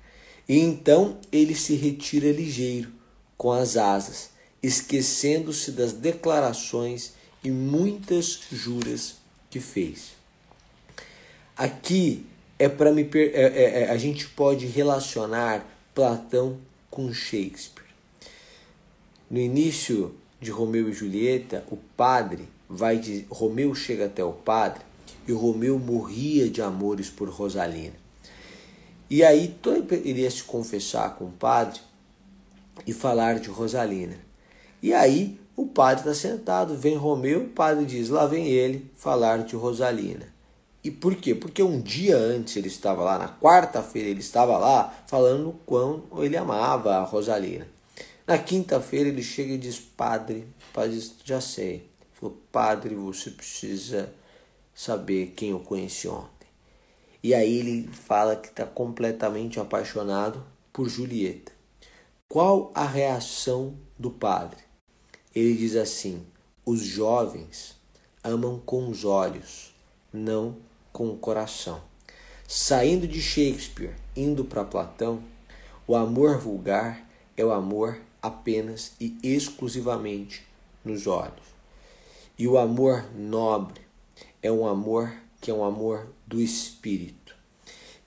e 0.49 0.61
então 0.61 1.19
ele 1.33 1.57
se 1.57 1.75
retira 1.75 2.31
ligeiro, 2.31 2.93
com 3.37 3.51
as 3.51 3.77
asas, 3.77 4.31
esquecendo-se 4.63 5.73
das 5.73 5.93
declarações 5.93 7.15
e 7.43 7.51
muitas 7.51 8.43
juras 8.53 9.17
que 9.51 9.59
fez. 9.59 10.13
Aqui 11.57 12.27
é 12.63 12.69
para 12.69 12.93
me 12.93 13.03
é, 13.13 13.19
é, 13.19 13.83
é, 13.83 13.91
a 13.91 13.97
gente 13.97 14.29
pode 14.29 14.67
relacionar 14.67 15.67
Platão 15.93 16.59
com 16.89 17.13
Shakespeare. 17.13 17.89
No 19.29 19.41
início 19.41 20.15
de 20.41 20.53
Romeu 20.53 20.89
e 20.89 20.93
Julieta, 20.93 21.65
o 21.73 21.77
padre 21.77 22.49
vai 22.69 22.99
de 22.99 23.27
Romeu 23.29 23.75
chega 23.75 24.07
até 24.07 24.23
o 24.23 24.33
padre 24.33 24.81
e 25.27 25.33
Romeu 25.33 25.77
morria 25.77 26.49
de 26.49 26.63
amores 26.63 27.11
por 27.11 27.29
Rosalina. 27.29 27.97
E 29.11 29.25
aí 29.25 29.57
todo 29.61 29.93
iria 29.93 30.31
se 30.31 30.45
confessar 30.45 31.17
com 31.17 31.25
o 31.25 31.33
padre 31.33 31.81
e 32.87 32.93
falar 32.93 33.41
de 33.41 33.49
Rosalina. 33.49 34.19
E 34.81 34.95
aí 34.95 35.37
o 35.57 35.67
padre 35.67 36.09
está 36.09 36.15
sentado, 36.15 36.77
vem 36.77 36.95
Romeu, 36.95 37.43
o 37.43 37.49
padre 37.49 37.85
diz: 37.85 38.09
lá 38.09 38.25
vem 38.25 38.47
ele 38.47 38.89
falar 38.95 39.39
de 39.39 39.57
Rosalina. 39.57 40.32
E 40.85 40.91
por 40.91 41.15
quê? 41.15 41.35
Porque 41.35 41.63
um 41.63 41.81
dia 41.81 42.17
antes 42.17 42.57
ele 42.57 42.67
estava 42.67 43.05
lá, 43.05 43.19
na 43.19 43.29
quarta-feira 43.29 44.09
ele 44.09 44.21
estava 44.21 44.59
lá 44.59 44.93
falando 45.07 45.55
quão 45.65 46.05
ele 46.19 46.37
amava 46.37 46.97
a 46.97 47.05
Rosalina. 47.05 47.69
Na 48.27 48.37
quinta-feira 48.37 49.09
ele 49.09 49.23
chega 49.23 49.53
e 49.53 49.59
diz: 49.59 49.79
Padre, 49.79 50.47
padre 50.73 51.01
já 51.25 51.41
sei. 51.41 51.75
Ele 51.75 51.89
falou: 52.13 52.37
Padre, 52.51 52.95
você 52.95 53.31
precisa 53.31 54.13
saber 54.75 55.35
quem 55.37 55.51
eu 55.51 55.61
conheci 55.61 56.09
ontem. 56.09 56.49
E 57.23 57.33
aí 57.35 57.59
ele 57.59 57.89
fala 57.89 58.35
que 58.35 58.49
está 58.49 58.67
completamente 58.67 59.61
apaixonado 59.61 60.45
por 60.73 60.89
Julieta. 60.89 61.53
Qual 62.29 62.73
a 62.75 62.85
reação 62.85 63.77
do 63.97 64.11
padre? 64.11 64.59
Ele 65.33 65.55
diz 65.55 65.77
assim: 65.77 66.27
os 66.67 66.81
jovens 66.81 67.77
amam 68.25 68.59
com 68.59 68.89
os 68.89 69.05
olhos, 69.05 69.73
não 70.13 70.57
com 70.93 71.09
o 71.09 71.17
coração. 71.17 71.81
Saindo 72.47 73.09
de 73.09 73.21
Shakespeare, 73.21 73.95
indo 74.15 74.45
para 74.45 74.65
Platão, 74.65 75.23
o 75.87 75.97
amor 75.97 76.39
vulgar 76.39 77.09
é 77.37 77.45
o 77.45 77.51
amor 77.51 78.01
apenas 78.21 78.93
e 79.01 79.17
exclusivamente 79.23 80.47
nos 80.85 81.07
olhos. 81.07 81.53
E 82.39 82.47
o 82.47 82.59
amor 82.59 83.05
nobre 83.15 83.81
é 84.43 84.51
um 84.51 84.67
amor 84.67 85.13
que 85.41 85.51
é 85.51 85.55
um 85.55 85.65
amor 85.65 86.07
do 86.27 86.41
espírito. 86.41 87.35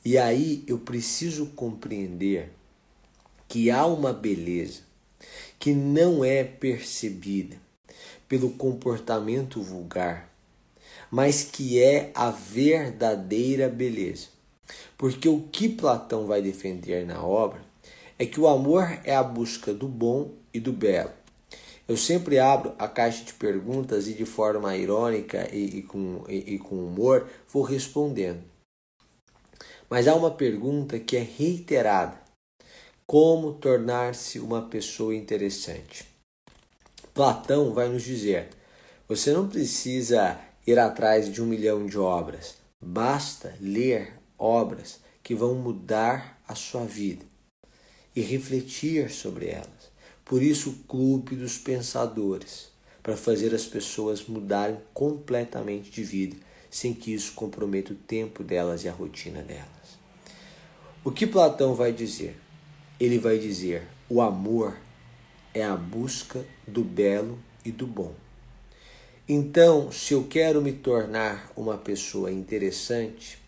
E 0.03 0.17
aí 0.17 0.63
eu 0.67 0.77
preciso 0.77 1.47
compreender 1.47 2.51
que 3.47 3.71
há 3.71 3.85
uma 3.85 4.13
beleza 4.13 4.81
que 5.57 5.73
não 5.73 6.23
é 6.23 6.43
percebida 6.43 7.57
pelo 8.27 8.51
comportamento 8.51 9.61
vulgar, 9.61 10.29
mas 11.15 11.45
que 11.45 11.81
é 11.81 12.11
a 12.13 12.29
verdadeira 12.29 13.69
beleza. 13.69 14.27
Porque 14.97 15.29
o 15.29 15.43
que 15.49 15.69
Platão 15.69 16.27
vai 16.27 16.41
defender 16.41 17.05
na 17.05 17.23
obra 17.23 17.61
é 18.19 18.25
que 18.25 18.37
o 18.37 18.49
amor 18.49 18.99
é 19.05 19.15
a 19.15 19.23
busca 19.23 19.73
do 19.73 19.87
bom 19.87 20.33
e 20.53 20.59
do 20.59 20.73
belo. 20.73 21.13
Eu 21.87 21.95
sempre 21.95 22.37
abro 22.37 22.75
a 22.77 22.85
caixa 22.89 23.23
de 23.23 23.33
perguntas 23.33 24.09
e 24.09 24.13
de 24.13 24.25
forma 24.25 24.75
irônica 24.75 25.47
e, 25.53 25.77
e 25.77 25.83
com, 25.83 26.25
e, 26.27 26.55
e 26.55 26.59
com 26.59 26.85
humor 26.85 27.29
vou 27.47 27.63
respondendo. 27.63 28.43
Mas 29.89 30.09
há 30.09 30.15
uma 30.15 30.31
pergunta 30.31 30.99
que 30.99 31.15
é 31.15 31.21
reiterada: 31.21 32.19
como 33.07 33.53
tornar-se 33.53 34.37
uma 34.37 34.63
pessoa 34.63 35.15
interessante? 35.15 36.05
Platão 37.13 37.73
vai 37.73 37.87
nos 37.87 38.03
dizer: 38.03 38.49
você 39.07 39.31
não 39.31 39.47
precisa 39.47 40.37
ir 40.65 40.79
atrás 40.79 41.31
de 41.31 41.41
um 41.41 41.45
milhão 41.45 41.85
de 41.85 41.97
obras, 41.97 42.55
basta 42.81 43.55
ler 43.59 44.13
obras 44.37 44.99
que 45.21 45.35
vão 45.35 45.55
mudar 45.55 46.41
a 46.47 46.55
sua 46.55 46.85
vida 46.85 47.25
e 48.15 48.21
refletir 48.21 49.09
sobre 49.09 49.47
elas. 49.47 49.91
Por 50.23 50.41
isso, 50.41 50.69
o 50.69 50.75
clube 50.87 51.35
dos 51.35 51.57
pensadores, 51.57 52.69
para 53.03 53.15
fazer 53.15 53.53
as 53.53 53.65
pessoas 53.65 54.25
mudarem 54.25 54.79
completamente 54.93 55.91
de 55.91 56.03
vida, 56.03 56.37
sem 56.69 56.93
que 56.93 57.13
isso 57.13 57.33
comprometa 57.33 57.93
o 57.93 57.95
tempo 57.95 58.43
delas 58.43 58.83
e 58.83 58.89
a 58.89 58.91
rotina 58.91 59.41
delas. 59.41 59.99
O 61.03 61.11
que 61.11 61.27
Platão 61.27 61.75
vai 61.75 61.93
dizer? 61.93 62.39
Ele 62.99 63.19
vai 63.19 63.37
dizer: 63.37 63.87
o 64.09 64.21
amor 64.21 64.75
é 65.53 65.63
a 65.63 65.75
busca 65.75 66.43
do 66.67 66.83
belo 66.83 67.37
e 67.63 67.71
do 67.71 67.85
bom. 67.85 68.15
Então, 69.27 69.91
se 69.91 70.13
eu 70.13 70.25
quero 70.25 70.61
me 70.61 70.71
tornar 70.71 71.51
uma 71.55 71.79
pessoa 71.79 72.31
interessante, 72.31 73.39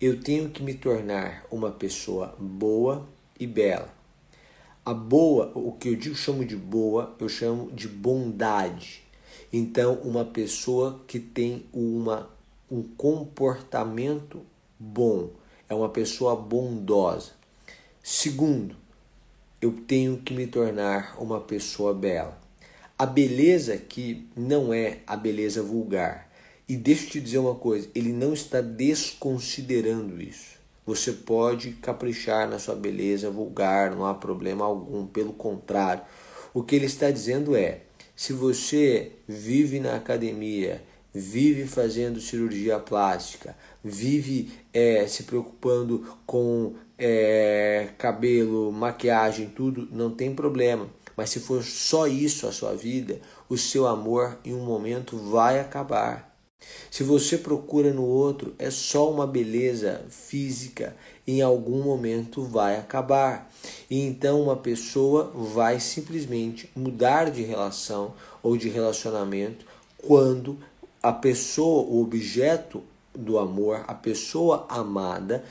eu 0.00 0.18
tenho 0.18 0.48
que 0.48 0.62
me 0.62 0.72
tornar 0.72 1.44
uma 1.50 1.70
pessoa 1.70 2.34
boa 2.38 3.06
e 3.38 3.46
bela. 3.46 3.92
A 4.82 4.94
boa, 4.94 5.52
o 5.54 5.72
que 5.72 5.90
eu 5.90 5.96
digo 5.96 6.14
chamo 6.14 6.42
de 6.42 6.56
boa, 6.56 7.14
eu 7.20 7.28
chamo 7.28 7.70
de 7.70 7.86
bondade. 7.86 9.02
Então, 9.52 9.96
uma 9.96 10.24
pessoa 10.24 11.02
que 11.06 11.20
tem 11.20 11.66
uma, 11.70 12.30
um 12.70 12.82
comportamento 12.82 14.40
bom, 14.78 15.28
é 15.68 15.74
uma 15.74 15.90
pessoa 15.90 16.34
bondosa. 16.34 17.32
Segundo, 18.02 18.74
eu 19.60 19.70
tenho 19.86 20.16
que 20.16 20.32
me 20.32 20.46
tornar 20.46 21.14
uma 21.20 21.42
pessoa 21.42 21.92
bela. 21.92 22.40
A 23.00 23.06
beleza 23.06 23.78
que 23.78 24.28
não 24.36 24.74
é 24.74 24.98
a 25.06 25.16
beleza 25.16 25.62
vulgar. 25.62 26.30
E 26.68 26.76
deixa 26.76 27.06
eu 27.06 27.10
te 27.12 27.20
dizer 27.22 27.38
uma 27.38 27.54
coisa, 27.54 27.88
ele 27.94 28.12
não 28.12 28.34
está 28.34 28.60
desconsiderando 28.60 30.20
isso. 30.20 30.58
Você 30.84 31.10
pode 31.12 31.70
caprichar 31.80 32.46
na 32.46 32.58
sua 32.58 32.74
beleza 32.74 33.30
vulgar, 33.30 33.90
não 33.90 34.04
há 34.04 34.12
problema 34.12 34.66
algum. 34.66 35.06
Pelo 35.06 35.32
contrário, 35.32 36.02
o 36.52 36.62
que 36.62 36.76
ele 36.76 36.84
está 36.84 37.10
dizendo 37.10 37.56
é: 37.56 37.84
se 38.14 38.34
você 38.34 39.12
vive 39.26 39.80
na 39.80 39.96
academia, 39.96 40.82
vive 41.10 41.66
fazendo 41.66 42.20
cirurgia 42.20 42.78
plástica, 42.78 43.56
vive 43.82 44.52
é, 44.74 45.06
se 45.06 45.22
preocupando 45.22 46.18
com 46.26 46.74
é, 46.98 47.88
cabelo, 47.96 48.70
maquiagem, 48.70 49.48
tudo, 49.48 49.88
não 49.90 50.10
tem 50.10 50.34
problema. 50.34 50.86
Mas 51.20 51.28
se 51.28 51.38
for 51.38 51.62
só 51.62 52.06
isso 52.06 52.46
a 52.46 52.52
sua 52.52 52.74
vida, 52.74 53.20
o 53.46 53.58
seu 53.58 53.86
amor 53.86 54.38
em 54.42 54.54
um 54.54 54.64
momento 54.64 55.18
vai 55.18 55.60
acabar. 55.60 56.34
Se 56.90 57.02
você 57.02 57.36
procura 57.36 57.92
no 57.92 58.06
outro, 58.06 58.54
é 58.58 58.70
só 58.70 59.12
uma 59.12 59.26
beleza 59.26 60.02
física, 60.08 60.96
em 61.26 61.42
algum 61.42 61.82
momento 61.82 62.42
vai 62.42 62.78
acabar. 62.78 63.52
E 63.90 64.00
então 64.00 64.40
uma 64.40 64.56
pessoa 64.56 65.30
vai 65.34 65.78
simplesmente 65.78 66.70
mudar 66.74 67.30
de 67.30 67.42
relação 67.42 68.14
ou 68.42 68.56
de 68.56 68.70
relacionamento 68.70 69.66
quando 69.98 70.58
a 71.02 71.12
pessoa, 71.12 71.82
o 71.82 72.00
objeto 72.00 72.82
do 73.14 73.38
amor, 73.38 73.84
a 73.86 73.92
pessoa 73.92 74.64
amada, 74.70 75.44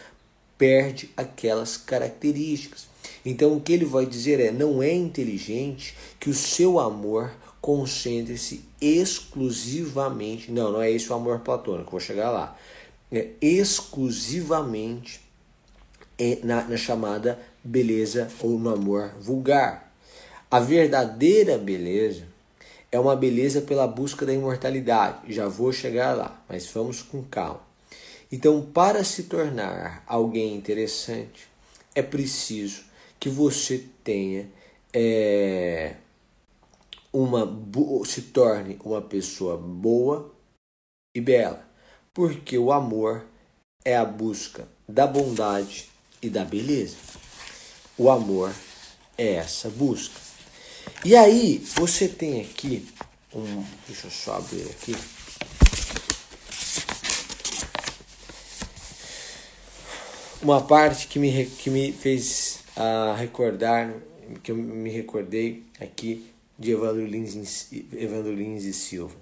perde 0.58 1.12
aquelas 1.16 1.78
características. 1.78 2.89
Então 3.26 3.56
o 3.56 3.62
que 3.62 3.74
ele 3.74 3.86
vai 3.86 4.06
dizer 4.06 4.40
é: 4.40 4.52
não 4.52 4.82
é 4.82 4.94
inteligente 4.94 5.96
que 6.20 6.30
o 6.30 6.34
seu 6.34 6.80
amor 6.80 7.32
concentre-se 7.62 8.64
exclusivamente. 8.82 10.52
Não, 10.52 10.72
não 10.72 10.82
é 10.82 10.92
esse 10.92 11.12
o 11.12 11.16
amor 11.16 11.40
platônico, 11.40 11.92
vou 11.92 12.00
chegar 12.00 12.32
lá. 12.32 12.58
É 13.12 13.30
exclusivamente 13.42 15.22
na, 16.44 16.64
na 16.64 16.78
chamada 16.78 17.40
beleza 17.64 18.30
ou 18.42 18.58
no 18.60 18.70
amor 18.70 19.12
vulgar. 19.20 19.94
A 20.50 20.60
verdadeira 20.60 21.58
beleza 21.58 22.24
é 22.92 23.00
uma 23.00 23.16
beleza 23.16 23.62
pela 23.62 23.88
busca 23.88 24.26
da 24.26 24.34
imortalidade. 24.34 25.34
Já 25.34 25.48
vou 25.48 25.72
chegar 25.72 26.16
lá, 26.16 26.44
mas 26.50 26.68
vamos 26.68 27.02
com 27.02 27.24
calma. 27.24 27.62
Então, 28.32 28.62
para 28.62 29.04
se 29.04 29.24
tornar 29.24 30.04
alguém 30.08 30.56
interessante, 30.56 31.48
é 31.96 32.02
preciso 32.02 32.84
que 33.20 33.30
você 33.30 33.86
tenha 34.04 34.50
é, 34.94 35.96
uma 37.12 37.48
se 38.06 38.22
torne 38.24 38.80
uma 38.84 39.02
pessoa 39.02 39.58
boa 39.58 40.34
e 41.16 41.20
bela, 41.20 41.68
porque 42.14 42.58
o 42.58 42.72
amor 42.72 43.26
é 43.84 43.96
a 43.98 44.06
busca 44.06 44.68
da 44.88 45.06
bondade 45.06 45.90
e 46.22 46.30
da 46.30 46.46
beleza. 46.46 46.98
O 47.98 48.10
amor 48.10 48.54
é 49.18 49.34
essa 49.36 49.70
busca. 49.70 50.20
E 51.04 51.16
aí, 51.16 51.60
você 51.76 52.08
tem 52.08 52.42
aqui 52.42 52.88
um, 53.34 53.64
deixa 53.88 54.08
eu 54.08 54.12
só 54.12 54.38
abrir 54.38 54.64
aqui. 54.72 54.96
Uma 60.42 60.62
parte 60.62 61.08
que 61.08 61.20
me, 61.20 61.46
que 61.46 61.70
me 61.70 61.92
fez 61.92 62.49
uh, 62.78 63.14
recordar, 63.16 63.94
que 64.44 64.52
eu 64.52 64.56
me 64.56 64.90
recordei 64.90 65.64
aqui 65.80 66.32
de 66.58 66.72
Evandro 66.72 67.06
Lins, 67.06 67.72
Evandro 67.94 68.34
Lins 68.34 68.64
e 68.64 68.74
Silva. 68.74 69.16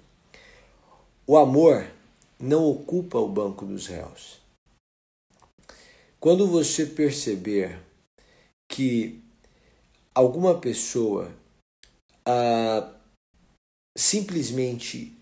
O 1.26 1.36
amor 1.36 1.86
não 2.38 2.64
ocupa 2.64 3.18
o 3.18 3.28
banco 3.28 3.64
dos 3.64 3.86
réus. 3.86 4.40
Quando 6.20 6.48
você 6.48 6.84
perceber 6.84 7.78
que 8.68 9.20
alguma 10.14 10.58
pessoa 10.58 11.32
ah, 12.26 12.92
simplesmente 13.96 15.16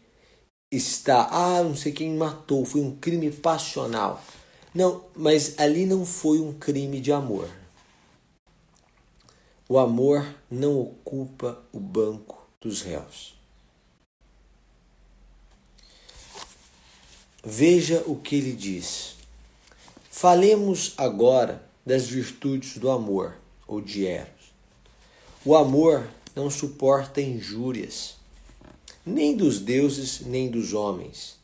está, 0.72 1.28
ah, 1.30 1.62
não 1.62 1.76
sei 1.76 1.92
quem 1.92 2.16
matou, 2.16 2.64
foi 2.64 2.80
um 2.80 2.96
crime 2.96 3.30
passional. 3.30 4.22
Não, 4.74 5.04
mas 5.14 5.58
ali 5.58 5.86
não 5.86 6.04
foi 6.04 6.40
um 6.40 6.52
crime 6.52 7.00
de 7.00 7.12
amor. 7.12 7.48
O 9.68 9.78
amor 9.78 10.24
não 10.48 10.80
ocupa 10.80 11.60
o 11.72 11.80
banco 11.80 12.46
dos 12.60 12.82
réus. 12.82 13.34
Veja 17.44 18.04
o 18.06 18.14
que 18.14 18.36
ele 18.36 18.52
diz. 18.52 19.16
Falemos 20.08 20.94
agora 20.96 21.62
das 21.84 22.06
virtudes 22.06 22.78
do 22.78 22.90
amor, 22.90 23.36
ou 23.66 23.80
de 23.80 24.06
Eros. 24.06 24.52
O 25.44 25.56
amor 25.56 26.08
não 26.34 26.48
suporta 26.48 27.20
injúrias, 27.20 28.16
nem 29.04 29.36
dos 29.36 29.58
deuses, 29.58 30.20
nem 30.20 30.48
dos 30.48 30.74
homens. 30.74 31.36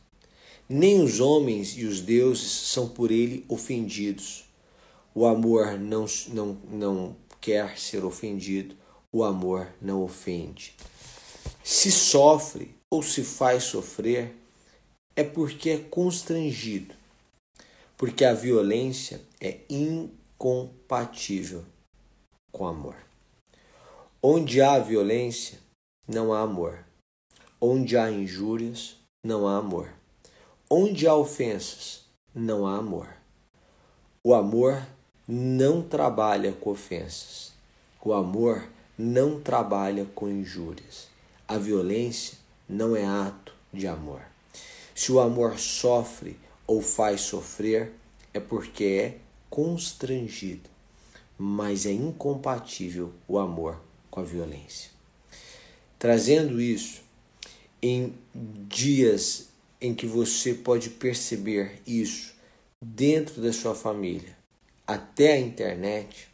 Nem 0.67 1.01
os 1.01 1.19
homens 1.19 1.77
e 1.77 1.85
os 1.85 1.99
deuses 1.99 2.49
são 2.49 2.87
por 2.87 3.11
ele 3.11 3.45
ofendidos. 3.49 4.45
O 5.13 5.25
amor 5.25 5.77
não, 5.77 6.05
não, 6.29 6.57
não 6.71 7.22
quer 7.43 7.77
ser 7.77 8.05
ofendido, 8.05 8.73
o 9.11 9.21
amor 9.21 9.67
não 9.81 10.01
ofende. 10.01 10.73
Se 11.61 11.91
sofre 11.91 12.73
ou 12.89 13.03
se 13.03 13.21
faz 13.21 13.63
sofrer, 13.65 14.33
é 15.13 15.25
porque 15.25 15.69
é 15.71 15.77
constrangido, 15.77 16.95
Porque 17.97 18.25
a 18.25 18.33
violência 18.33 19.21
é 19.39 19.59
incompatível 19.69 21.63
com 22.51 22.65
amor. 22.65 22.95
Onde 24.21 24.61
há 24.61 24.79
violência, 24.79 25.59
não 26.07 26.33
há 26.33 26.41
amor. 26.41 26.83
Onde 27.61 27.97
há 27.97 28.09
injúrias, 28.09 28.95
não 29.23 29.47
há 29.47 29.57
amor. 29.57 29.93
Onde 30.69 31.07
há 31.07 31.15
ofensas, 31.15 32.05
não 32.33 32.65
há 32.65 32.77
amor. 32.77 33.09
O 34.23 34.33
amor 34.33 34.81
não 35.27 35.81
trabalha 35.81 36.51
com 36.51 36.71
ofensas. 36.71 37.53
O 38.03 38.13
amor 38.13 38.67
não 38.97 39.39
trabalha 39.39 40.05
com 40.13 40.29
injúrias. 40.29 41.07
A 41.47 41.57
violência 41.57 42.37
não 42.67 42.95
é 42.95 43.05
ato 43.05 43.53
de 43.71 43.87
amor. 43.87 44.21
Se 44.93 45.11
o 45.11 45.19
amor 45.19 45.57
sofre 45.57 46.37
ou 46.67 46.81
faz 46.81 47.21
sofrer, 47.21 47.91
é 48.33 48.39
porque 48.39 48.83
é 48.83 49.17
constrangido, 49.49 50.69
mas 51.37 51.85
é 51.85 51.91
incompatível 51.91 53.13
o 53.27 53.37
amor 53.37 53.81
com 54.09 54.19
a 54.19 54.23
violência. 54.23 54.91
Trazendo 55.97 56.59
isso 56.59 57.01
em 57.81 58.13
dias 58.67 59.49
em 59.79 59.93
que 59.93 60.05
você 60.05 60.53
pode 60.53 60.89
perceber 60.89 61.81
isso 61.85 62.33
dentro 62.81 63.41
da 63.41 63.51
sua 63.51 63.75
família, 63.75 64.32
até 64.85 65.33
a 65.33 65.39
internet, 65.39 66.27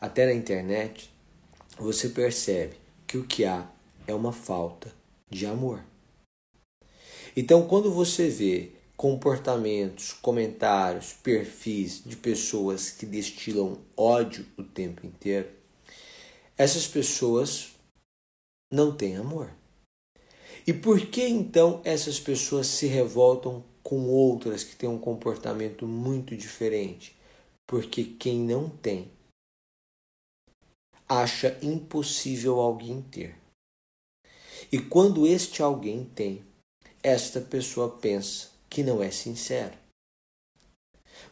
até 0.00 0.26
na 0.26 0.32
internet, 0.32 1.10
você 1.78 2.08
percebe 2.08 2.76
que 3.06 3.16
o 3.16 3.24
que 3.24 3.44
há 3.44 3.70
é 4.06 4.14
uma 4.14 4.32
falta 4.32 4.92
de 5.28 5.46
amor. 5.46 5.84
Então, 7.36 7.66
quando 7.66 7.92
você 7.92 8.28
vê 8.28 8.72
comportamentos, 8.96 10.12
comentários, 10.12 11.14
perfis 11.22 12.02
de 12.04 12.16
pessoas 12.16 12.90
que 12.90 13.06
destilam 13.06 13.78
ódio 13.96 14.44
o 14.58 14.62
tempo 14.62 15.06
inteiro, 15.06 15.48
essas 16.58 16.86
pessoas 16.86 17.70
não 18.70 18.94
têm 18.94 19.16
amor. 19.16 19.50
E 20.66 20.72
por 20.72 21.00
que 21.00 21.22
então 21.22 21.80
essas 21.84 22.20
pessoas 22.20 22.66
se 22.66 22.86
revoltam 22.86 23.64
com 23.82 24.08
outras 24.08 24.62
que 24.62 24.76
têm 24.76 24.88
um 24.88 24.98
comportamento 24.98 25.86
muito 25.86 26.36
diferente? 26.36 27.16
Porque 27.70 28.02
quem 28.02 28.40
não 28.40 28.68
tem 28.68 29.08
acha 31.08 31.56
impossível 31.62 32.58
alguém 32.58 33.00
ter. 33.00 33.36
E 34.72 34.78
quando 34.80 35.24
este 35.24 35.62
alguém 35.62 36.04
tem, 36.04 36.44
esta 37.00 37.40
pessoa 37.40 37.88
pensa 37.88 38.48
que 38.68 38.82
não 38.82 39.00
é 39.00 39.12
sincero. 39.12 39.78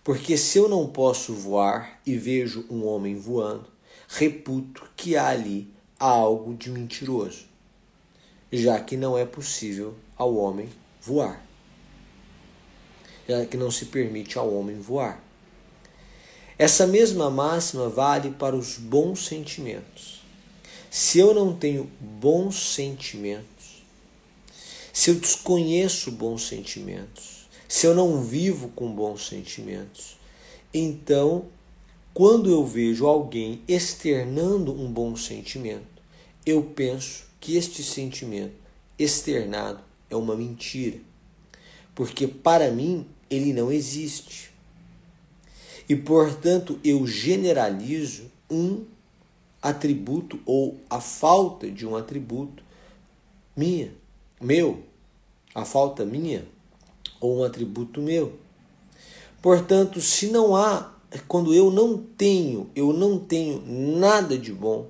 Porque 0.04 0.38
se 0.38 0.58
eu 0.58 0.68
não 0.68 0.88
posso 0.88 1.34
voar 1.34 2.00
e 2.06 2.16
vejo 2.16 2.64
um 2.70 2.86
homem 2.86 3.16
voando, 3.16 3.68
reputo 4.06 4.88
que 4.96 5.16
há 5.16 5.30
ali 5.30 5.68
algo 5.98 6.54
de 6.54 6.70
mentiroso, 6.70 7.48
já 8.52 8.80
que 8.80 8.96
não 8.96 9.18
é 9.18 9.26
possível 9.26 9.92
ao 10.16 10.36
homem 10.36 10.68
voar, 11.00 11.44
já 13.28 13.44
que 13.44 13.56
não 13.56 13.72
se 13.72 13.86
permite 13.86 14.38
ao 14.38 14.54
homem 14.54 14.78
voar. 14.78 15.26
Essa 16.58 16.88
mesma 16.88 17.30
máxima 17.30 17.88
vale 17.88 18.32
para 18.32 18.56
os 18.56 18.78
bons 18.78 19.26
sentimentos. 19.26 20.22
Se 20.90 21.20
eu 21.20 21.32
não 21.32 21.54
tenho 21.54 21.88
bons 22.00 22.74
sentimentos, 22.74 23.84
se 24.92 25.10
eu 25.10 25.14
desconheço 25.14 26.10
bons 26.10 26.48
sentimentos, 26.48 27.46
se 27.68 27.86
eu 27.86 27.94
não 27.94 28.20
vivo 28.24 28.70
com 28.70 28.90
bons 28.90 29.28
sentimentos, 29.28 30.16
então, 30.74 31.46
quando 32.12 32.50
eu 32.50 32.66
vejo 32.66 33.06
alguém 33.06 33.62
externando 33.68 34.72
um 34.72 34.90
bom 34.90 35.14
sentimento, 35.14 36.02
eu 36.44 36.62
penso 36.62 37.26
que 37.38 37.56
este 37.56 37.84
sentimento 37.84 38.56
externado 38.98 39.80
é 40.10 40.16
uma 40.16 40.34
mentira, 40.34 40.98
porque 41.94 42.26
para 42.26 42.72
mim 42.72 43.06
ele 43.30 43.52
não 43.52 43.70
existe. 43.70 44.50
E 45.88 45.96
portanto 45.96 46.78
eu 46.84 47.06
generalizo 47.06 48.30
um 48.50 48.84
atributo 49.62 50.38
ou 50.44 50.78
a 50.88 51.00
falta 51.00 51.70
de 51.70 51.86
um 51.86 51.96
atributo 51.96 52.62
minha, 53.56 53.92
meu, 54.40 54.82
a 55.54 55.64
falta 55.64 56.04
minha 56.04 56.46
ou 57.20 57.38
um 57.38 57.44
atributo 57.44 58.00
meu. 58.00 58.38
Portanto, 59.42 60.00
se 60.00 60.28
não 60.28 60.54
há, 60.54 60.92
quando 61.26 61.54
eu 61.54 61.70
não 61.70 61.96
tenho, 61.98 62.70
eu 62.74 62.92
não 62.92 63.18
tenho 63.18 63.62
nada 63.66 64.36
de 64.36 64.52
bom, 64.52 64.88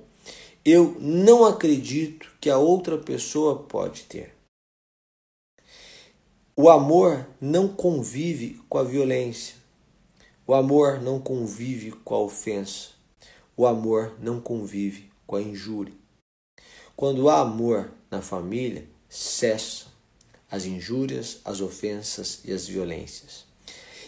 eu 0.63 0.97
não 0.99 1.45
acredito 1.45 2.29
que 2.39 2.49
a 2.49 2.57
outra 2.57 2.97
pessoa 2.97 3.55
pode 3.55 4.03
ter. 4.03 4.35
O 6.55 6.69
amor 6.69 7.25
não 7.39 7.67
convive 7.69 8.59
com 8.67 8.77
a 8.77 8.83
violência. 8.83 9.58
O 10.49 10.55
amor 10.55 10.99
não 10.99 11.19
convive 11.19 11.91
com 11.91 12.15
a 12.15 12.21
ofensa. 12.21 12.87
O 13.55 13.67
amor 13.67 14.15
não 14.19 14.41
convive 14.41 15.11
com 15.27 15.35
a 15.35 15.41
injúria. 15.43 15.93
Quando 16.95 17.29
há 17.29 17.41
amor 17.41 17.91
na 18.09 18.19
família, 18.19 18.87
cessam 19.07 19.89
as 20.49 20.65
injúrias, 20.65 21.37
as 21.45 21.61
ofensas 21.61 22.39
e 22.43 22.51
as 22.51 22.65
violências. 22.65 23.45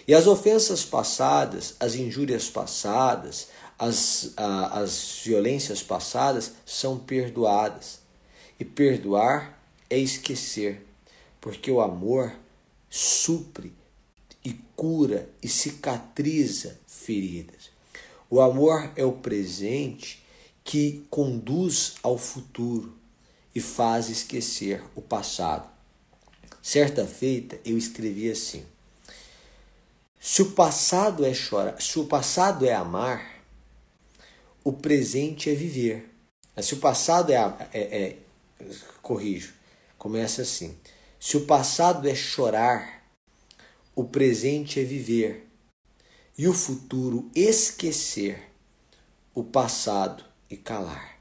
E 0.08 0.16
as 0.16 0.26
ofensas 0.26 0.84
passadas, 0.84 1.76
as 1.80 1.94
injúrias 1.94 2.50
passadas, 2.50 3.50
as, 3.78 4.34
a, 4.36 4.80
as 4.80 5.22
violências 5.24 5.84
passadas 5.84 6.54
são 6.66 6.98
perdoadas. 6.98 8.00
E 8.60 8.66
perdoar 8.66 9.62
é 9.88 10.00
esquecer, 10.00 10.88
porque 11.40 11.70
o 11.70 11.80
amor 11.80 12.34
supre 12.90 13.80
e 14.44 14.54
cura 14.76 15.30
e 15.42 15.48
cicatriza 15.48 16.80
feridas. 16.88 17.70
O 18.30 18.42
amor 18.42 18.92
é 18.96 19.04
o 19.06 19.12
presente 19.12 20.24
que 20.64 21.06
conduz 21.10 21.96
ao 22.02 22.18
futuro 22.18 22.96
e 23.54 23.60
faz 23.60 24.10
esquecer 24.10 24.84
o 24.96 25.02
passado. 25.02 25.70
Certa 26.62 27.06
feita 27.06 27.60
eu 27.66 27.78
escrevi 27.78 28.30
assim: 28.30 28.64
Se 30.20 30.42
o 30.42 30.52
passado 30.52 31.26
é 31.26 31.34
chorar, 31.34 31.82
se 31.82 32.00
o 32.00 32.06
passado 32.06 32.66
é 32.66 32.74
amar, 32.74 33.44
o 34.64 34.72
presente 34.72 35.50
é 35.50 35.54
viver. 35.54 36.10
Se 36.62 36.76
o 36.76 36.78
passado 36.78 37.32
é, 37.32 37.36
é, 37.74 37.80
é 37.82 38.18
corrijo, 39.02 39.54
começa 39.98 40.44
assim: 40.44 40.78
Se 41.20 41.36
o 41.36 41.46
passado 41.46 42.08
é 42.08 42.14
chorar, 42.14 43.01
o 43.96 44.04
presente 44.04 44.80
é 44.80 44.84
viver 44.84 45.48
e 46.38 46.48
o 46.48 46.54
futuro 46.54 47.30
esquecer 47.36 48.50
o 49.34 49.44
passado 49.44 50.24
e 50.50 50.58
calar. 50.58 51.20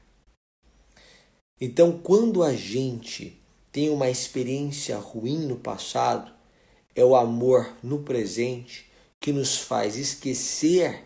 Então, 1.59 1.99
quando 1.99 2.43
a 2.43 2.53
gente 2.53 3.39
tem 3.71 3.89
uma 3.89 4.09
experiência 4.09 4.97
ruim 4.97 5.45
no 5.45 5.57
passado, 5.57 6.31
é 6.95 7.03
o 7.03 7.15
amor 7.15 7.75
no 7.83 8.03
presente 8.03 8.89
que 9.19 9.31
nos 9.31 9.57
faz 9.57 9.95
esquecer 9.95 11.05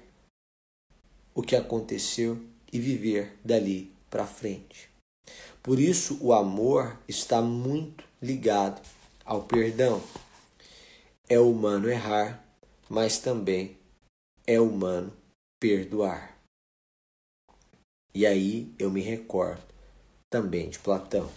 o 1.33 1.41
que 1.41 1.55
aconteceu 1.55 2.41
e 2.71 2.79
viver 2.79 3.37
dali 3.43 3.91
para 4.09 4.25
frente. 4.25 4.89
Por 5.61 5.79
isso, 5.79 6.17
o 6.21 6.31
amor 6.31 6.97
está 7.07 7.41
muito 7.41 8.03
ligado 8.21 8.81
ao 9.25 9.43
perdão. 9.43 10.01
É 11.27 11.39
humano 11.39 11.89
errar, 11.89 12.45
mas 12.87 13.17
também 13.17 13.75
é 14.45 14.59
humano 14.59 15.11
perdoar. 15.59 16.37
E 18.13 18.27
aí 18.27 18.71
eu 18.77 18.91
me 18.91 19.01
recordo 19.01 19.63
também 20.29 20.69
de 20.69 20.77
Platão. 20.77 21.27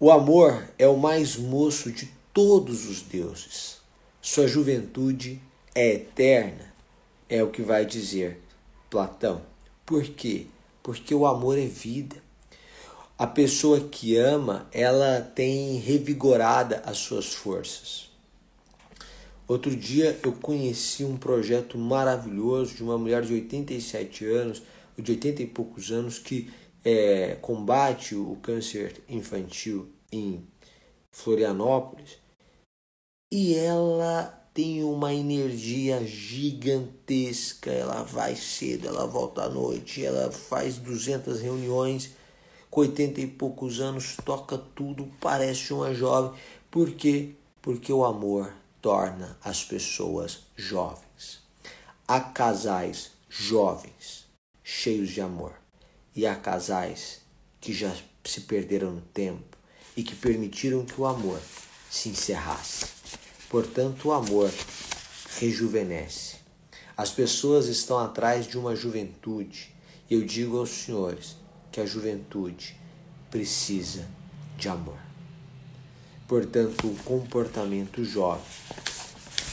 O 0.00 0.10
amor 0.10 0.68
é 0.76 0.88
o 0.88 0.96
mais 0.96 1.36
moço 1.36 1.92
de 1.92 2.06
todos 2.34 2.86
os 2.86 3.02
deuses. 3.02 3.78
Sua 4.20 4.48
juventude 4.48 5.40
é 5.72 5.94
eterna, 5.94 6.74
é 7.28 7.40
o 7.44 7.50
que 7.52 7.62
vai 7.62 7.86
dizer 7.86 8.42
Platão. 8.90 9.42
Por 9.86 10.04
quê? 10.04 10.46
Porque 10.82 11.14
o 11.14 11.24
amor 11.24 11.56
é 11.56 11.66
vida. 11.66 12.16
A 13.16 13.26
pessoa 13.26 13.80
que 13.80 14.16
ama, 14.16 14.68
ela 14.72 15.20
tem 15.20 15.78
revigorada 15.78 16.82
as 16.84 16.98
suas 16.98 17.32
forças. 17.32 18.07
Outro 19.48 19.74
dia 19.74 20.20
eu 20.22 20.32
conheci 20.32 21.02
um 21.02 21.16
projeto 21.16 21.78
maravilhoso 21.78 22.74
de 22.74 22.82
uma 22.82 22.98
mulher 22.98 23.22
de 23.22 23.32
87 23.32 24.26
anos, 24.26 24.62
de 24.96 25.10
80 25.10 25.42
e 25.42 25.46
poucos 25.46 25.90
anos, 25.90 26.18
que 26.18 26.50
é, 26.84 27.34
combate 27.40 28.14
o 28.14 28.36
câncer 28.42 29.02
infantil 29.08 29.88
em 30.12 30.46
Florianópolis 31.10 32.18
e 33.32 33.54
ela 33.54 34.24
tem 34.54 34.82
uma 34.82 35.12
energia 35.12 36.04
gigantesca, 36.04 37.70
ela 37.70 38.02
vai 38.02 38.34
cedo, 38.34 38.88
ela 38.88 39.06
volta 39.06 39.42
à 39.42 39.48
noite, 39.48 40.04
ela 40.04 40.32
faz 40.32 40.78
200 40.78 41.40
reuniões, 41.40 42.10
com 42.70 42.80
80 42.80 43.20
e 43.20 43.26
poucos 43.26 43.80
anos, 43.80 44.16
toca 44.24 44.58
tudo, 44.58 45.10
parece 45.20 45.72
uma 45.72 45.94
jovem. 45.94 46.38
Por 46.70 46.90
quê? 46.92 47.34
Porque 47.62 47.92
o 47.92 48.04
amor 48.04 48.52
torna 48.88 49.36
as 49.44 49.62
pessoas 49.62 50.44
jovens. 50.56 51.40
Há 52.06 52.20
casais 52.20 53.10
jovens, 53.28 54.24
cheios 54.64 55.10
de 55.10 55.20
amor, 55.20 55.52
e 56.16 56.26
há 56.26 56.34
casais 56.34 57.20
que 57.60 57.70
já 57.70 57.94
se 58.24 58.40
perderam 58.40 58.92
no 58.92 59.02
tempo 59.02 59.58
e 59.94 60.02
que 60.02 60.16
permitiram 60.16 60.86
que 60.86 60.98
o 60.98 61.04
amor 61.04 61.38
se 61.90 62.08
encerrasse. 62.08 62.86
Portanto, 63.50 64.08
o 64.08 64.12
amor 64.12 64.50
rejuvenesce. 65.38 66.36
As 66.96 67.10
pessoas 67.10 67.66
estão 67.66 67.98
atrás 67.98 68.46
de 68.46 68.56
uma 68.56 68.74
juventude. 68.74 69.70
E 70.08 70.14
eu 70.14 70.24
digo 70.24 70.56
aos 70.56 70.70
senhores 70.70 71.36
que 71.70 71.78
a 71.78 71.84
juventude 71.84 72.74
precisa 73.30 74.08
de 74.56 74.66
amor. 74.66 75.07
Portanto, 76.28 76.86
o 76.86 76.94
comportamento 77.04 78.04
jovem 78.04 78.44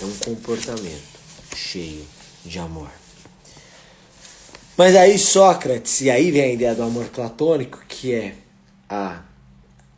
é 0.02 0.06
um 0.06 0.16
comportamento 0.18 1.16
cheio 1.56 2.06
de 2.44 2.60
amor. 2.60 2.92
Mas 4.78 4.94
aí 4.94 5.18
Sócrates, 5.18 6.02
e 6.02 6.10
aí 6.10 6.32
vem 6.32 6.42
a 6.42 6.54
ideia 6.54 6.76
do 6.76 6.84
amor 6.84 7.06
platônico, 7.06 7.82
que 7.88 8.14
é 8.14 8.36
a, 8.90 9.24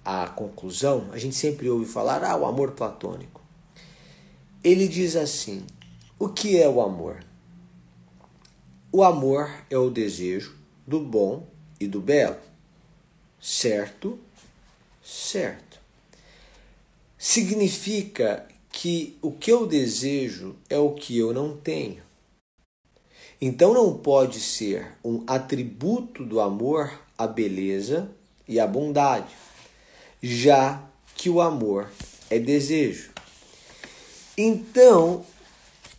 a 0.06 0.28
conclusão, 0.28 1.10
a 1.12 1.18
gente 1.18 1.36
sempre 1.36 1.68
ouve 1.68 1.88
falar, 1.88 2.24
ah, 2.24 2.38
o 2.38 2.46
amor 2.46 2.72
platônico. 2.74 3.42
Ele 4.64 4.88
diz 4.88 5.16
assim: 5.16 5.66
o 6.20 6.30
que 6.30 6.62
é 6.62 6.70
o 6.70 6.80
amor? 6.80 7.24
O 8.92 9.04
amor 9.04 9.50
é 9.70 9.78
o 9.78 9.90
desejo 9.90 10.56
do 10.86 11.00
bom 11.00 11.48
e 11.80 11.88
do 11.88 12.00
belo. 12.00 12.38
Certo? 13.42 14.20
Certo. 15.04 15.67
Significa 17.18 18.48
que 18.70 19.18
o 19.22 19.32
que 19.32 19.52
eu 19.52 19.66
desejo 19.66 20.56
é 20.70 20.78
o 20.78 20.94
que 20.94 21.18
eu 21.18 21.34
não 21.34 21.58
tenho. 21.58 22.04
Então 23.42 23.74
não 23.74 23.98
pode 23.98 24.40
ser 24.40 24.94
um 25.04 25.24
atributo 25.28 26.24
do 26.24 26.40
amor 26.40 26.92
a 27.18 27.26
beleza 27.26 28.10
e 28.48 28.60
a 28.60 28.68
bondade, 28.68 29.36
já 30.22 30.84
que 31.16 31.30
o 31.30 31.42
amor 31.42 31.92
é 32.30 32.38
desejo. 32.38 33.12
Então, 34.38 35.26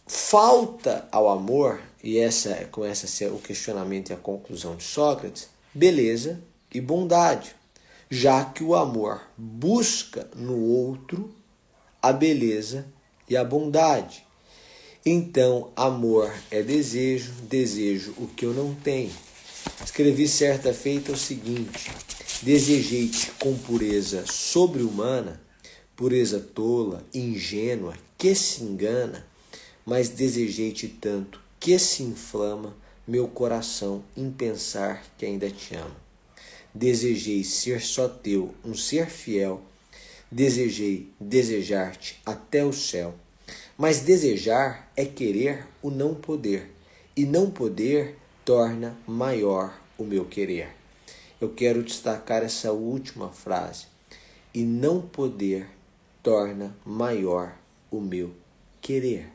falta 0.07 1.09
ao 1.11 1.29
amor, 1.29 1.81
e 2.03 2.19
essa 2.19 2.55
começa 2.71 3.07
a 3.07 3.09
ser 3.09 3.33
o 3.33 3.39
questionamento 3.39 4.11
e 4.11 4.13
a 4.13 4.17
conclusão 4.17 4.77
de 4.77 4.85
Sócrates, 4.85 5.49
beleza 5.75 6.41
e 6.73 6.81
bondade, 6.81 7.57
já 8.11 8.45
que 8.45 8.65
o 8.65 8.75
amor 8.75 9.21
busca 9.37 10.29
no 10.35 10.59
outro 10.59 11.35
a 12.01 12.13
beleza 12.13 12.87
e 13.29 13.37
a 13.37 13.45
bondade. 13.45 14.25
Então, 15.05 15.71
amor 15.77 16.33
é 16.51 16.63
desejo, 16.63 17.33
desejo 17.43 18.15
o 18.19 18.27
que 18.27 18.45
eu 18.45 18.53
não 18.53 18.75
tenho. 18.75 19.13
Escrevi 19.85 20.27
certa 20.27 20.73
feita 20.73 21.13
o 21.13 21.17
seguinte: 21.17 21.91
Desejei-te 22.43 23.31
com 23.33 23.57
pureza 23.57 24.25
sobre-humana, 24.27 25.41
pureza 25.97 26.39
tola, 26.39 27.05
ingênua, 27.13 27.95
que 28.17 28.35
se 28.35 28.63
engana, 28.63 29.27
mas 29.85 30.09
desejei-te 30.09 30.89
tanto 30.89 31.41
que 31.59 31.79
se 31.79 32.03
inflama 32.03 32.77
meu 33.07 33.27
coração 33.27 34.05
em 34.17 34.31
pensar 34.31 35.03
que 35.17 35.25
ainda 35.25 35.51
te 35.51 35.75
amo. 35.75 36.08
Desejei 36.79 37.43
ser 37.43 37.81
só 37.81 38.09
teu, 38.09 38.55
um 38.65 38.75
ser 38.75 39.07
fiel, 39.07 39.63
desejei 40.31 41.11
desejar-te 41.21 42.21
até 42.25 42.65
o 42.65 42.73
céu 42.73 43.15
mas 43.79 44.01
desejar 44.01 44.91
é 44.97 45.05
querer 45.05 45.65
o 45.81 45.89
não 45.89 46.13
poder, 46.13 46.69
e 47.17 47.25
não 47.25 47.49
poder 47.49 48.19
torna 48.45 48.99
maior 49.07 49.73
o 49.97 50.03
meu 50.03 50.25
querer. 50.25 50.75
Eu 51.41 51.51
quero 51.51 51.85
destacar 51.85 52.43
essa 52.43 52.73
última 52.73 53.31
frase. 53.31 53.87
E 54.53 54.65
não 54.65 55.01
poder 55.01 55.69
torna 56.23 56.77
maior 56.85 57.57
o 57.89 58.01
meu 58.01 58.35
querer. 58.81 59.29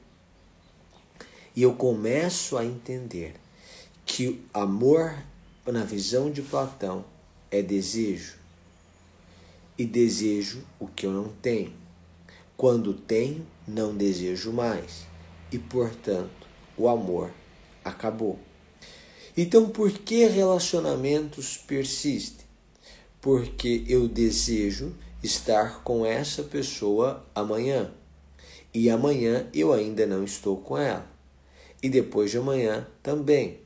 E 1.55 1.61
eu 1.61 1.75
começo 1.75 2.57
a 2.57 2.65
entender 2.65 3.35
que 4.05 4.43
amor, 4.53 5.15
na 5.65 5.85
visão 5.85 6.29
de 6.29 6.41
Platão, 6.41 7.05
é 7.53 7.61
desejo. 7.61 8.33
E 9.77 9.85
desejo 9.85 10.63
o 10.79 10.87
que 10.87 11.05
eu 11.05 11.11
não 11.11 11.29
tenho. 11.41 11.71
Quando 12.57 12.93
tenho, 12.93 13.45
não 13.67 13.95
desejo 13.95 14.51
mais 14.51 15.05
e, 15.51 15.59
portanto, 15.59 16.47
o 16.75 16.89
amor 16.89 17.31
acabou. 17.85 18.39
Então, 19.37 19.69
por 19.69 19.91
que 19.91 20.25
relacionamentos 20.25 21.57
persistem? 21.57 22.45
Porque 23.21 23.83
eu 23.87 24.07
desejo 24.07 24.95
estar 25.21 25.83
com 25.83 26.03
essa 26.05 26.43
pessoa 26.43 27.25
amanhã 27.35 27.91
e 28.73 28.89
amanhã 28.89 29.47
eu 29.53 29.71
ainda 29.71 30.07
não 30.07 30.23
estou 30.23 30.57
com 30.57 30.75
ela, 30.77 31.07
e 31.81 31.89
depois 31.89 32.31
de 32.31 32.37
amanhã 32.37 32.87
também, 33.03 33.59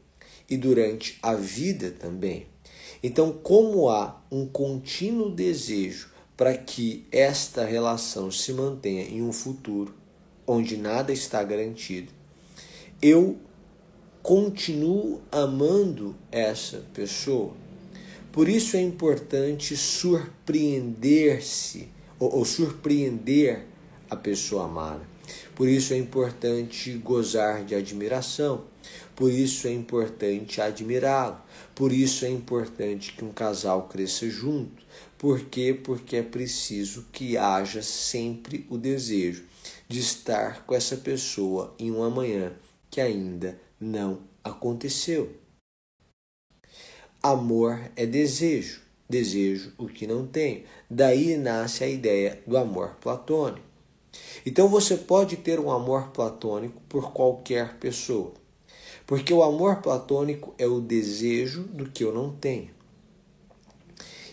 e 0.50 0.58
durante 0.58 1.18
a 1.22 1.34
vida 1.34 1.92
também. 1.92 2.46
Então, 3.02 3.32
como 3.32 3.90
há 3.90 4.22
um 4.32 4.46
contínuo 4.46 5.30
desejo 5.30 6.10
para 6.36 6.56
que 6.56 7.06
esta 7.12 7.66
relação 7.66 8.32
se 8.32 8.54
mantenha 8.54 9.04
em 9.04 9.22
um 9.22 9.32
futuro 9.32 9.96
onde 10.46 10.78
nada 10.78 11.12
está 11.12 11.44
garantido, 11.44 12.12
eu 13.02 13.38
continuo 14.22 15.22
amando 15.32 16.16
essa 16.32 16.84
pessoa. 16.94 17.54
Por 18.32 18.48
isso 18.50 18.78
é 18.78 18.82
importante 18.82 19.76
surpreender-se 19.76 21.90
ou, 22.20 22.38
ou, 22.38 22.46
surpreender 22.46 23.66
a 24.10 24.16
pessoa 24.16 24.66
amada. 24.66 25.02
Por 25.56 25.68
isso 25.68 25.94
é 25.94 25.98
importante 25.98 26.92
gozar 26.94 27.64
de 27.64 27.74
admiração. 27.74 28.66
Por 29.18 29.32
isso 29.32 29.68
é 29.68 29.74
importante 29.74 30.62
admirá-lo. 30.62 31.42
Por 31.74 31.92
isso 31.92 32.24
é 32.24 32.30
importante 32.30 33.14
que 33.14 33.26
um 33.26 33.32
casal 33.34 33.88
cresça 33.88 34.30
junto. 34.30 34.84
Por 35.18 35.46
quê? 35.46 35.74
Porque 35.74 36.18
é 36.18 36.22
preciso 36.22 37.08
que 37.12 37.36
haja 37.36 37.82
sempre 37.82 38.68
o 38.70 38.78
desejo 38.78 39.44
de 39.88 40.00
estar 40.00 40.64
com 40.68 40.76
essa 40.76 40.96
pessoa 40.96 41.74
em 41.80 41.92
um 41.92 42.04
amanhã 42.04 42.54
que 42.92 43.02
ainda 43.02 43.60
não 43.82 44.20
aconteceu. 44.44 45.36
Amor 47.24 47.90
é 47.96 48.06
desejo, 48.06 48.82
desejo 49.10 49.74
o 49.80 49.88
que 49.88 50.06
não 50.06 50.28
tenho. 50.28 50.64
Daí 50.88 51.36
nasce 51.38 51.84
a 51.84 51.88
ideia 51.88 52.40
do 52.46 52.56
amor 52.56 52.98
platônico. 53.02 53.66
Então 54.46 54.68
você 54.68 54.96
pode 54.96 55.38
ter 55.38 55.60
um 55.60 55.72
amor 55.72 56.10
platônico 56.10 56.80
por 56.88 57.12
qualquer 57.12 57.78
pessoa, 57.80 58.36
porque 59.08 59.34
o 59.34 59.42
amor 59.42 59.78
platônico 59.78 60.54
é 60.58 60.68
o 60.68 60.82
desejo 60.82 61.64
do 61.64 61.90
que 61.90 62.04
eu 62.04 62.14
não 62.14 62.30
tenho. 62.30 62.70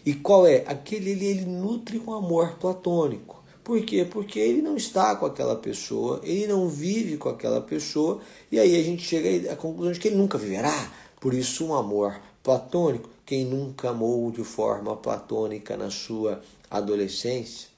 E 0.04 0.12
qual 0.12 0.46
é? 0.46 0.64
Aquele 0.66 1.12
ele, 1.12 1.26
ele 1.26 1.44
nutre 1.46 1.96
um 1.98 2.12
amor 2.12 2.58
platônico. 2.58 3.42
Por 3.62 3.80
quê? 3.82 4.04
Porque 4.04 4.38
ele 4.38 4.60
não 4.60 4.76
está 4.76 5.14
com 5.16 5.24
aquela 5.24 5.56
pessoa, 5.56 6.20
ele 6.24 6.48
não 6.48 6.68
vive 6.68 7.16
com 7.16 7.30
aquela 7.30 7.60
pessoa, 7.60 8.20
e 8.52 8.58
aí 8.58 8.78
a 8.78 8.82
gente 8.82 9.02
chega 9.02 9.52
à 9.52 9.56
conclusão 9.56 9.92
de 9.92 10.00
que 10.00 10.08
ele 10.08 10.16
nunca 10.16 10.36
viverá. 10.36 10.92
Por 11.20 11.32
isso, 11.32 11.64
um 11.64 11.74
amor 11.74 12.20
platônico. 12.42 13.08
Quem 13.24 13.46
nunca 13.46 13.90
amou 13.90 14.30
de 14.30 14.44
forma 14.44 14.94
platônica 14.96 15.76
na 15.76 15.88
sua 15.88 16.42
adolescência? 16.68 17.68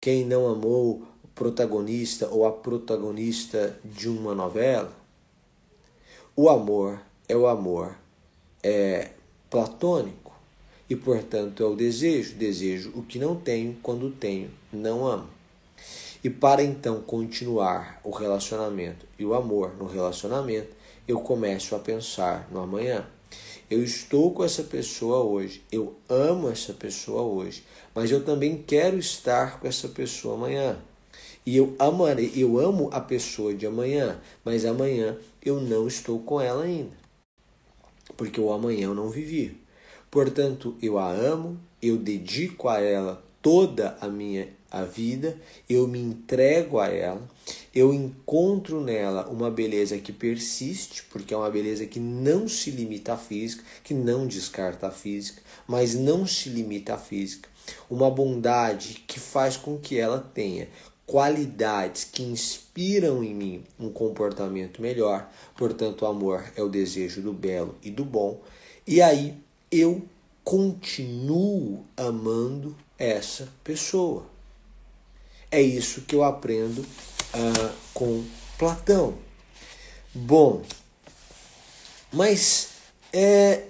Quem 0.00 0.24
não 0.24 0.48
amou 0.48 1.02
o 1.22 1.28
protagonista 1.28 2.28
ou 2.28 2.44
a 2.46 2.50
protagonista 2.50 3.78
de 3.84 4.08
uma 4.08 4.34
novela? 4.34 5.07
O 6.40 6.48
amor 6.48 7.00
é 7.28 7.36
o 7.36 7.48
amor 7.48 7.96
é 8.62 9.10
platônico 9.50 10.32
e, 10.88 10.94
portanto, 10.94 11.64
é 11.64 11.66
o 11.66 11.74
desejo. 11.74 12.36
Desejo 12.36 12.92
o 12.94 13.02
que 13.02 13.18
não 13.18 13.34
tenho, 13.34 13.76
quando 13.82 14.08
tenho, 14.08 14.48
não 14.72 15.04
amo. 15.04 15.28
E 16.22 16.30
para 16.30 16.62
então 16.62 17.00
continuar 17.00 18.00
o 18.04 18.10
relacionamento 18.10 19.04
e 19.18 19.24
o 19.24 19.34
amor 19.34 19.74
no 19.76 19.88
relacionamento, 19.88 20.68
eu 21.08 21.18
começo 21.18 21.74
a 21.74 21.80
pensar 21.80 22.46
no 22.52 22.60
amanhã. 22.60 23.04
Eu 23.68 23.82
estou 23.82 24.30
com 24.30 24.44
essa 24.44 24.62
pessoa 24.62 25.24
hoje, 25.24 25.60
eu 25.72 25.96
amo 26.08 26.48
essa 26.48 26.72
pessoa 26.72 27.22
hoje, 27.22 27.64
mas 27.92 28.12
eu 28.12 28.24
também 28.24 28.62
quero 28.64 28.96
estar 28.96 29.58
com 29.58 29.66
essa 29.66 29.88
pessoa 29.88 30.36
amanhã. 30.36 30.78
E 31.48 31.56
eu, 31.56 31.74
amarei, 31.78 32.30
eu 32.36 32.58
amo 32.58 32.90
a 32.92 33.00
pessoa 33.00 33.54
de 33.54 33.66
amanhã, 33.66 34.20
mas 34.44 34.66
amanhã 34.66 35.16
eu 35.42 35.58
não 35.58 35.88
estou 35.88 36.18
com 36.18 36.38
ela 36.38 36.64
ainda. 36.64 36.94
Porque 38.18 38.38
o 38.38 38.52
amanhã 38.52 38.88
eu 38.88 38.94
não 38.94 39.08
vivi. 39.08 39.58
Portanto, 40.10 40.76
eu 40.82 40.98
a 40.98 41.10
amo, 41.10 41.58
eu 41.80 41.96
dedico 41.96 42.68
a 42.68 42.82
ela 42.82 43.24
toda 43.40 43.96
a 43.98 44.08
minha 44.08 44.50
a 44.70 44.82
vida, 44.82 45.38
eu 45.66 45.88
me 45.88 45.98
entrego 45.98 46.78
a 46.78 46.88
ela, 46.88 47.26
eu 47.74 47.94
encontro 47.94 48.82
nela 48.82 49.26
uma 49.28 49.50
beleza 49.50 49.96
que 49.96 50.12
persiste, 50.12 51.04
porque 51.04 51.32
é 51.32 51.36
uma 51.38 51.48
beleza 51.48 51.86
que 51.86 51.98
não 51.98 52.46
se 52.46 52.70
limita 52.70 53.14
à 53.14 53.16
física, 53.16 53.64
que 53.82 53.94
não 53.94 54.26
descarta 54.26 54.88
a 54.88 54.90
física, 54.90 55.40
mas 55.66 55.94
não 55.94 56.26
se 56.26 56.50
limita 56.50 56.92
à 56.92 56.98
física. 56.98 57.48
Uma 57.88 58.10
bondade 58.10 59.02
que 59.06 59.18
faz 59.18 59.56
com 59.56 59.78
que 59.78 59.98
ela 59.98 60.20
tenha 60.34 60.68
qualidades 61.08 62.04
que 62.04 62.22
inspiram 62.22 63.24
em 63.24 63.34
mim 63.34 63.64
um 63.80 63.90
comportamento 63.90 64.82
melhor. 64.82 65.26
Portanto, 65.56 66.02
o 66.02 66.06
amor 66.06 66.44
é 66.54 66.62
o 66.62 66.68
desejo 66.68 67.22
do 67.22 67.32
belo 67.32 67.74
e 67.82 67.90
do 67.90 68.04
bom. 68.04 68.42
E 68.86 69.00
aí 69.00 69.34
eu 69.72 70.02
continuo 70.44 71.82
amando 71.96 72.76
essa 72.98 73.48
pessoa. 73.64 74.26
É 75.50 75.62
isso 75.62 76.02
que 76.02 76.14
eu 76.14 76.22
aprendo 76.22 76.82
uh, 76.82 77.72
com 77.94 78.22
Platão. 78.58 79.16
Bom, 80.14 80.62
mas 82.12 82.68
é, 83.14 83.62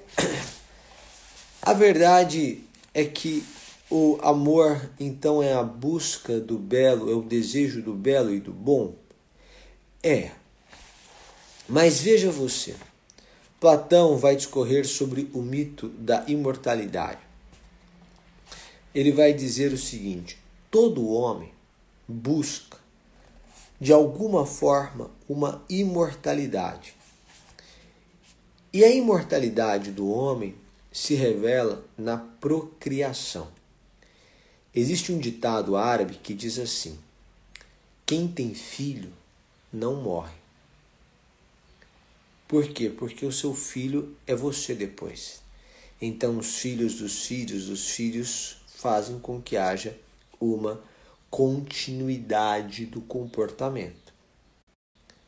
a 1.63 1.73
verdade 1.73 2.65
é 2.93 3.05
que 3.05 3.45
o 3.91 4.19
amor, 4.23 4.91
então, 5.01 5.43
é 5.43 5.55
a 5.55 5.63
busca 5.63 6.39
do 6.39 6.59
belo, 6.59 7.11
é 7.11 7.15
o 7.15 7.23
desejo 7.23 7.83
do 7.83 7.95
belo 7.95 8.35
e 8.35 8.41
do 8.41 8.53
bom? 8.53 8.95
É. 10.03 10.31
Mas 11.69 12.01
veja 12.01 12.31
você, 12.31 12.77
Platão 13.59 14.17
vai 14.17 14.37
discorrer 14.37 14.87
sobre 14.87 15.31
o 15.33 15.41
mito 15.41 15.89
da 15.89 16.25
imortalidade. 16.29 17.21
Ele 18.95 19.11
vai 19.11 19.33
dizer 19.33 19.73
o 19.73 19.79
seguinte: 19.79 20.39
todo 20.71 21.09
homem 21.09 21.53
busca, 22.07 22.79
de 23.81 23.93
alguma 23.93 24.47
forma, 24.47 25.11
uma 25.29 25.65
imortalidade. 25.69 26.95
E 28.73 28.85
a 28.85 28.91
imortalidade 28.91 29.91
do 29.91 30.09
homem 30.09 30.55
se 30.93 31.15
revela 31.15 31.85
na 31.97 32.17
procriação. 32.17 33.58
Existe 34.79 35.11
um 35.11 35.19
ditado 35.19 35.77
árabe 35.77 36.21
que 36.23 36.33
diz 36.33 36.57
assim: 36.57 36.97
quem 38.07 38.29
tem 38.29 38.55
filho 38.55 39.13
não 39.73 39.97
morre. 39.97 40.37
Por 42.47 42.65
quê? 42.69 42.89
Porque 42.89 43.27
o 43.27 43.33
seu 43.33 43.57
filho 43.57 44.17
é 44.25 44.37
você 44.37 44.77
depois. 44.77 45.43
Então, 46.01 46.39
os 46.39 46.59
filhos 46.59 46.95
dos 46.95 47.27
filhos 47.27 47.67
dos 47.67 47.91
filhos 47.91 48.59
fazem 48.69 49.19
com 49.19 49.43
que 49.43 49.57
haja 49.57 49.99
uma 50.41 50.81
continuidade 51.29 52.87
do 52.87 53.01
comportamento. 53.01 54.13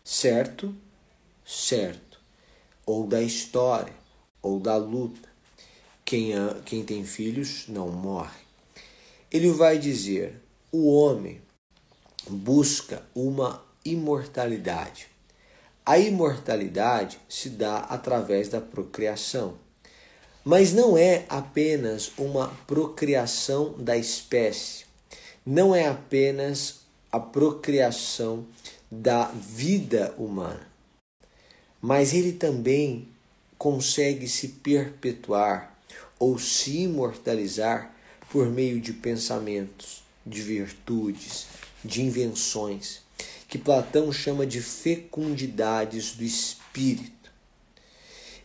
Certo? 0.04 0.72
Certo. 1.44 2.20
Ou 2.86 3.04
da 3.04 3.20
história, 3.20 3.94
ou 4.40 4.60
da 4.60 4.76
luta. 4.76 5.28
Quem, 6.04 6.34
quem 6.64 6.84
tem 6.84 7.04
filhos 7.04 7.66
não 7.66 7.88
morre 7.88 8.49
ele 9.30 9.50
vai 9.50 9.78
dizer: 9.78 10.40
o 10.72 10.92
homem 10.92 11.40
busca 12.28 13.02
uma 13.14 13.64
imortalidade. 13.84 15.08
A 15.84 15.98
imortalidade 15.98 17.18
se 17.28 17.48
dá 17.48 17.78
através 17.78 18.48
da 18.48 18.60
procriação. 18.60 19.58
Mas 20.44 20.72
não 20.72 20.96
é 20.96 21.24
apenas 21.28 22.12
uma 22.16 22.48
procriação 22.66 23.74
da 23.78 23.96
espécie, 23.96 24.84
não 25.44 25.74
é 25.74 25.86
apenas 25.86 26.80
a 27.12 27.20
procriação 27.20 28.46
da 28.90 29.24
vida 29.26 30.14
humana, 30.16 30.66
mas 31.80 32.14
ele 32.14 32.32
também 32.32 33.08
consegue 33.58 34.26
se 34.26 34.48
perpetuar 34.48 35.78
ou 36.18 36.38
se 36.38 36.84
imortalizar 36.84 37.94
por 38.30 38.48
meio 38.48 38.80
de 38.80 38.92
pensamentos, 38.92 40.02
de 40.24 40.40
virtudes, 40.40 41.46
de 41.84 42.02
invenções, 42.02 43.00
que 43.48 43.58
Platão 43.58 44.12
chama 44.12 44.46
de 44.46 44.60
fecundidades 44.62 46.12
do 46.12 46.22
espírito. 46.22 47.30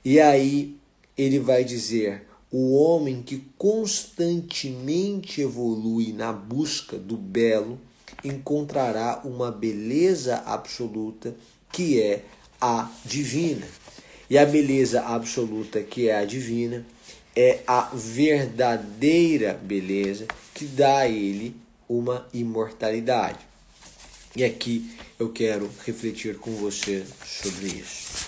E 0.03 0.19
aí 0.19 0.75
ele 1.17 1.39
vai 1.39 1.63
dizer: 1.63 2.27
o 2.51 2.75
homem 2.75 3.21
que 3.21 3.43
constantemente 3.57 5.41
evolui 5.41 6.11
na 6.11 6.33
busca 6.33 6.97
do 6.97 7.15
belo 7.15 7.79
encontrará 8.23 9.21
uma 9.23 9.51
beleza 9.51 10.37
absoluta 10.45 11.35
que 11.71 12.01
é 12.01 12.23
a 12.59 12.89
divina. 13.03 13.67
E 14.27 14.37
a 14.39 14.45
beleza 14.45 15.01
absoluta 15.01 15.83
que 15.83 16.09
é 16.09 16.17
a 16.17 16.25
divina 16.25 16.83
é 17.35 17.61
a 17.67 17.91
verdadeira 17.93 19.53
beleza 19.53 20.27
que 20.53 20.65
dá 20.65 20.99
a 20.99 21.07
ele 21.07 21.55
uma 21.87 22.27
imortalidade. 22.33 23.39
E 24.35 24.43
aqui 24.43 24.97
eu 25.19 25.31
quero 25.31 25.69
refletir 25.85 26.37
com 26.37 26.51
você 26.55 27.05
sobre 27.25 27.67
isso. 27.67 28.25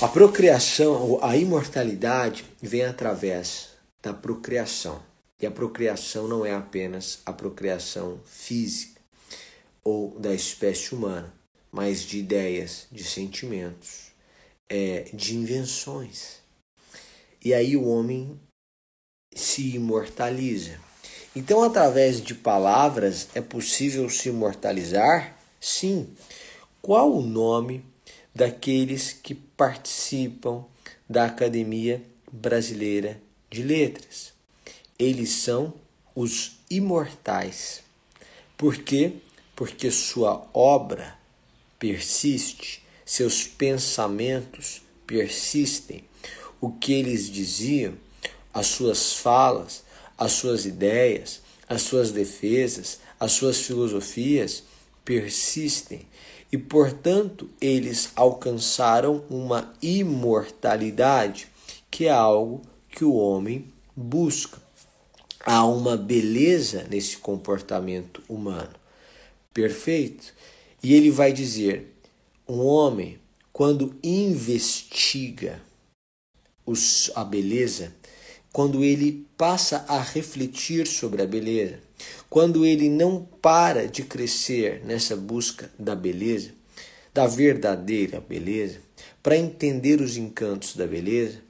A 0.00 0.08
procriação, 0.08 1.18
a 1.22 1.36
imortalidade 1.36 2.44
vem 2.62 2.84
através 2.84 3.70
da 4.02 4.14
procriação. 4.14 5.02
E 5.40 5.46
a 5.46 5.50
procriação 5.50 6.26
não 6.26 6.44
é 6.44 6.54
apenas 6.54 7.20
a 7.24 7.32
procriação 7.32 8.20
física 8.26 9.00
ou 9.82 10.18
da 10.18 10.34
espécie 10.34 10.94
humana, 10.94 11.32
mas 11.72 12.02
de 12.02 12.18
ideias, 12.18 12.86
de 12.90 13.04
sentimentos, 13.04 14.12
é, 14.68 15.10
de 15.12 15.36
invenções. 15.36 16.39
E 17.42 17.54
aí 17.54 17.76
o 17.76 17.86
homem 17.86 18.38
se 19.34 19.74
imortaliza. 19.74 20.78
Então, 21.34 21.62
através 21.62 22.20
de 22.20 22.34
palavras 22.34 23.28
é 23.34 23.40
possível 23.40 24.10
se 24.10 24.28
imortalizar? 24.28 25.38
Sim. 25.60 26.08
Qual 26.82 27.12
o 27.12 27.22
nome 27.22 27.84
daqueles 28.34 29.12
que 29.12 29.34
participam 29.34 30.64
da 31.08 31.26
Academia 31.26 32.02
Brasileira 32.30 33.20
de 33.48 33.62
Letras? 33.62 34.32
Eles 34.98 35.30
são 35.30 35.72
os 36.14 36.58
imortais. 36.68 37.82
Por 38.56 38.76
quê? 38.76 39.14
Porque 39.56 39.90
sua 39.90 40.46
obra 40.52 41.18
persiste, 41.78 42.82
seus 43.04 43.46
pensamentos 43.46 44.82
persistem 45.06 46.04
o 46.60 46.70
que 46.70 46.92
eles 46.92 47.30
diziam, 47.30 47.94
as 48.52 48.66
suas 48.66 49.14
falas, 49.14 49.82
as 50.18 50.32
suas 50.32 50.66
ideias, 50.66 51.40
as 51.68 51.82
suas 51.82 52.10
defesas, 52.10 53.00
as 53.18 53.32
suas 53.32 53.60
filosofias 53.60 54.64
persistem 55.04 56.06
e, 56.52 56.58
portanto, 56.58 57.48
eles 57.60 58.10
alcançaram 58.16 59.24
uma 59.30 59.72
imortalidade, 59.80 61.48
que 61.90 62.06
é 62.06 62.10
algo 62.10 62.62
que 62.90 63.04
o 63.04 63.14
homem 63.14 63.66
busca. 63.94 64.58
Há 65.46 65.64
uma 65.64 65.96
beleza 65.96 66.86
nesse 66.90 67.16
comportamento 67.16 68.20
humano. 68.28 68.74
Perfeito? 69.54 70.34
E 70.82 70.92
ele 70.92 71.10
vai 71.10 71.32
dizer: 71.32 71.94
um 72.48 72.60
homem, 72.60 73.18
quando 73.52 73.94
investiga 74.02 75.62
os, 76.70 77.10
a 77.14 77.24
beleza, 77.24 77.92
quando 78.52 78.84
ele 78.84 79.26
passa 79.36 79.84
a 79.88 80.00
refletir 80.00 80.86
sobre 80.86 81.22
a 81.22 81.26
beleza, 81.26 81.80
quando 82.28 82.64
ele 82.64 82.88
não 82.88 83.26
para 83.42 83.88
de 83.88 84.02
crescer 84.02 84.82
nessa 84.84 85.16
busca 85.16 85.70
da 85.78 85.94
beleza, 85.94 86.52
da 87.12 87.26
verdadeira 87.26 88.20
beleza, 88.20 88.78
para 89.22 89.36
entender 89.36 90.00
os 90.00 90.16
encantos 90.16 90.76
da 90.76 90.86
beleza, 90.86 91.42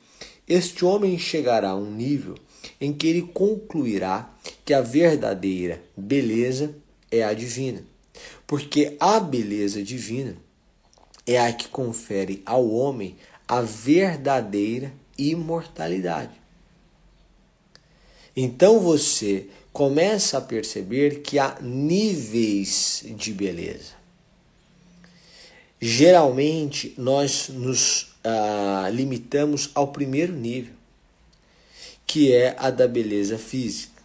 este 0.49 0.85
homem 0.85 1.19
chegará 1.19 1.71
a 1.71 1.77
um 1.77 1.91
nível 1.91 2.35
em 2.81 2.93
que 2.93 3.07
ele 3.07 3.23
concluirá 3.23 4.35
que 4.65 4.75
a 4.75 4.81
verdadeira 4.81 5.83
beleza 5.97 6.75
é 7.11 7.23
a 7.23 7.33
divina. 7.33 7.85
Porque 8.47 8.97
a 8.99 9.21
beleza 9.21 9.83
divina 9.83 10.37
é 11.27 11.39
a 11.39 11.53
que 11.53 11.69
confere 11.69 12.43
ao 12.45 12.69
homem 12.69 13.17
a 13.47 13.61
verdadeira 13.61 14.93
imortalidade. 15.29 16.33
Então 18.37 18.81
você 18.81 19.47
começa 19.73 20.39
a 20.39 20.41
perceber 20.41 21.21
que 21.21 21.39
há 21.39 21.59
níveis 21.61 23.05
de 23.17 23.33
beleza. 23.33 24.01
Geralmente 25.81 26.95
nós 26.97 27.49
nos 27.49 28.15
ah, 28.23 28.89
limitamos 28.93 29.71
ao 29.75 29.89
primeiro 29.89 30.33
nível, 30.33 30.75
que 32.07 32.33
é 32.33 32.55
a 32.59 32.71
da 32.71 32.87
beleza 32.87 33.39
física. 33.39 34.01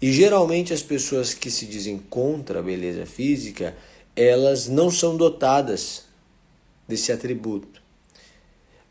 E 0.00 0.12
geralmente 0.12 0.72
as 0.72 0.82
pessoas 0.82 1.34
que 1.34 1.50
se 1.50 1.66
dizem 1.66 1.98
contra 1.98 2.58
a 2.58 2.62
beleza 2.62 3.06
física, 3.06 3.76
elas 4.16 4.66
não 4.66 4.90
são 4.90 5.16
dotadas 5.16 6.04
desse 6.88 7.12
atributo. 7.12 7.81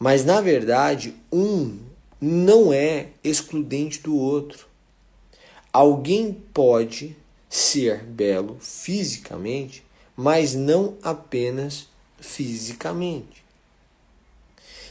Mas 0.02 0.26
na 0.26 0.42
verdade, 0.42 1.14
um 1.32 1.78
não 2.20 2.74
é 2.74 3.10
excludente 3.24 4.02
do 4.02 4.18
outro. 4.18 4.66
Alguém 5.72 6.34
pode 6.34 7.16
ser 7.48 8.04
belo 8.04 8.58
fisicamente, 8.60 9.86
mas 10.18 10.56
não 10.56 10.98
apenas 11.04 11.88
fisicamente. 12.20 13.46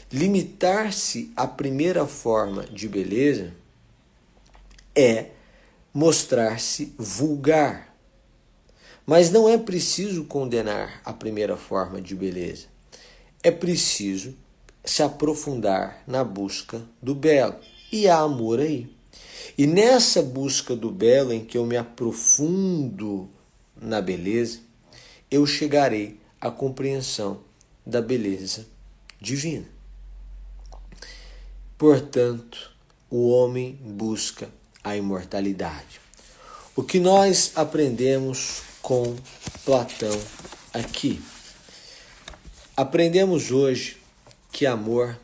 Limitar-se 0.09 1.29
à 1.35 1.45
primeira 1.45 2.07
forma 2.07 2.63
de 2.63 2.87
beleza 2.87 3.53
é 4.95 5.31
mostrar-se 5.93 6.95
vulgar. 6.97 7.93
Mas 9.05 9.29
não 9.29 9.49
é 9.49 9.57
preciso 9.57 10.23
condenar 10.23 11.01
a 11.03 11.11
primeira 11.11 11.57
forma 11.57 12.01
de 12.01 12.15
beleza. 12.15 12.67
É 13.43 13.51
preciso 13.51 14.33
se 14.83 15.03
aprofundar 15.03 16.03
na 16.07 16.23
busca 16.23 16.81
do 17.01 17.13
belo. 17.13 17.55
E 17.91 18.07
há 18.07 18.19
amor 18.19 18.59
aí. 18.59 18.89
E 19.57 19.67
nessa 19.67 20.21
busca 20.21 20.75
do 20.75 20.89
belo, 20.89 21.33
em 21.33 21.43
que 21.43 21.57
eu 21.57 21.65
me 21.65 21.77
aprofundo 21.77 23.29
na 23.79 24.01
beleza, 24.01 24.59
eu 25.29 25.45
chegarei 25.45 26.19
à 26.39 26.49
compreensão 26.49 27.41
da 27.85 28.01
beleza 28.01 28.65
divina. 29.19 29.67
Portanto, 31.77 32.71
o 33.09 33.29
homem 33.29 33.77
busca 33.81 34.49
a 34.83 34.95
imortalidade. 34.95 35.99
O 36.75 36.83
que 36.83 36.99
nós 36.99 37.51
aprendemos 37.55 38.61
com 38.81 39.15
Platão 39.65 40.17
aqui? 40.73 41.21
Aprendemos 42.75 43.51
hoje 43.51 44.00
que 44.51 44.65
amor 44.65 45.17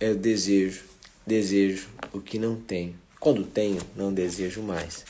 é 0.00 0.14
desejo, 0.14 0.84
desejo 1.26 1.88
o 2.12 2.20
que 2.20 2.38
não 2.38 2.56
tenho. 2.56 2.94
Quando 3.20 3.44
tenho, 3.44 3.80
não 3.94 4.12
desejo 4.12 4.62
mais. 4.62 5.04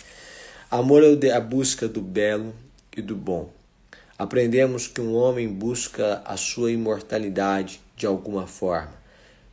Amor 0.70 1.02
é 1.22 1.30
a 1.30 1.40
busca 1.40 1.86
do 1.86 2.00
belo 2.00 2.54
e 2.96 3.00
do 3.00 3.14
bom. 3.14 3.52
Aprendemos 4.18 4.88
que 4.88 5.00
um 5.00 5.14
homem 5.14 5.48
busca 5.48 6.20
a 6.24 6.36
sua 6.36 6.72
imortalidade 6.72 7.80
de 7.96 8.06
alguma 8.06 8.46
forma, 8.46 8.92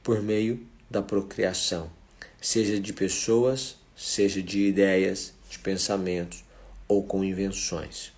por 0.02 0.22
meio 0.22 0.66
da 0.90 1.02
procriação, 1.02 1.90
seja 2.42 2.80
de 2.80 2.92
pessoas, 2.92 3.76
seja 3.96 4.42
de 4.42 4.68
ideias, 4.68 5.34
de 5.50 5.60
pensamentos 5.60 6.44
ou 6.88 7.04
com 7.04 7.24
invenções. 7.24 8.12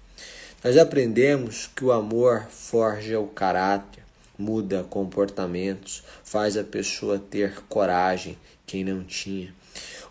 Nós 0.63 0.77
aprendemos 0.77 1.69
que 1.75 1.83
o 1.83 1.91
amor 1.91 2.47
forja 2.49 3.19
o 3.19 3.27
caráter, 3.27 3.96
muda 4.37 4.83
comportamentos, 4.83 6.03
faz 6.23 6.57
a 6.57 6.63
pessoa 6.63 7.17
ter 7.19 7.63
coragem, 7.69 8.37
quem 8.65 8.83
não 8.83 9.03
tinha. 9.03 9.53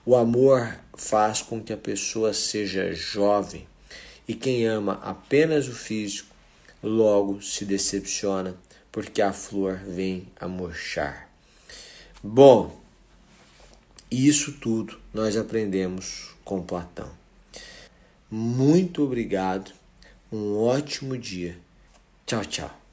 O 0.04 0.14
amor 0.14 0.78
faz 0.96 1.42
com 1.42 1.62
que 1.62 1.72
a 1.72 1.76
pessoa 1.76 2.32
seja 2.32 2.92
jovem, 2.94 3.66
e 4.26 4.34
quem 4.34 4.66
ama 4.66 5.00
apenas 5.02 5.68
o 5.68 5.72
físico 5.72 6.34
logo 6.82 7.40
se 7.40 7.64
decepciona, 7.64 8.56
porque 8.90 9.20
a 9.20 9.32
flor 9.32 9.80
vem 9.86 10.28
a 10.38 10.48
murchar. 10.48 11.28
Bom, 12.22 12.80
isso 14.10 14.52
tudo 14.52 14.98
nós 15.12 15.36
aprendemos 15.36 16.34
com 16.44 16.62
Platão. 16.62 17.10
Muito 18.30 19.02
obrigado, 19.02 19.72
um 20.32 20.56
ótimo 20.58 21.16
dia. 21.16 21.58
Tchau, 22.24 22.44
tchau. 22.44 22.85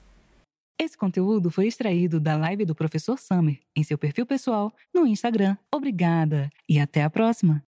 Esse 0.79 0.97
conteúdo 0.97 1.51
foi 1.51 1.67
extraído 1.67 2.19
da 2.19 2.35
live 2.35 2.65
do 2.65 2.75
professor 2.75 3.17
Summer 3.19 3.59
em 3.75 3.83
seu 3.83 3.97
perfil 3.97 4.25
pessoal 4.25 4.73
no 4.93 5.05
Instagram. 5.05 5.55
Obrigada 5.71 6.49
e 6.67 6.79
até 6.79 7.03
a 7.03 7.09
próxima! 7.09 7.63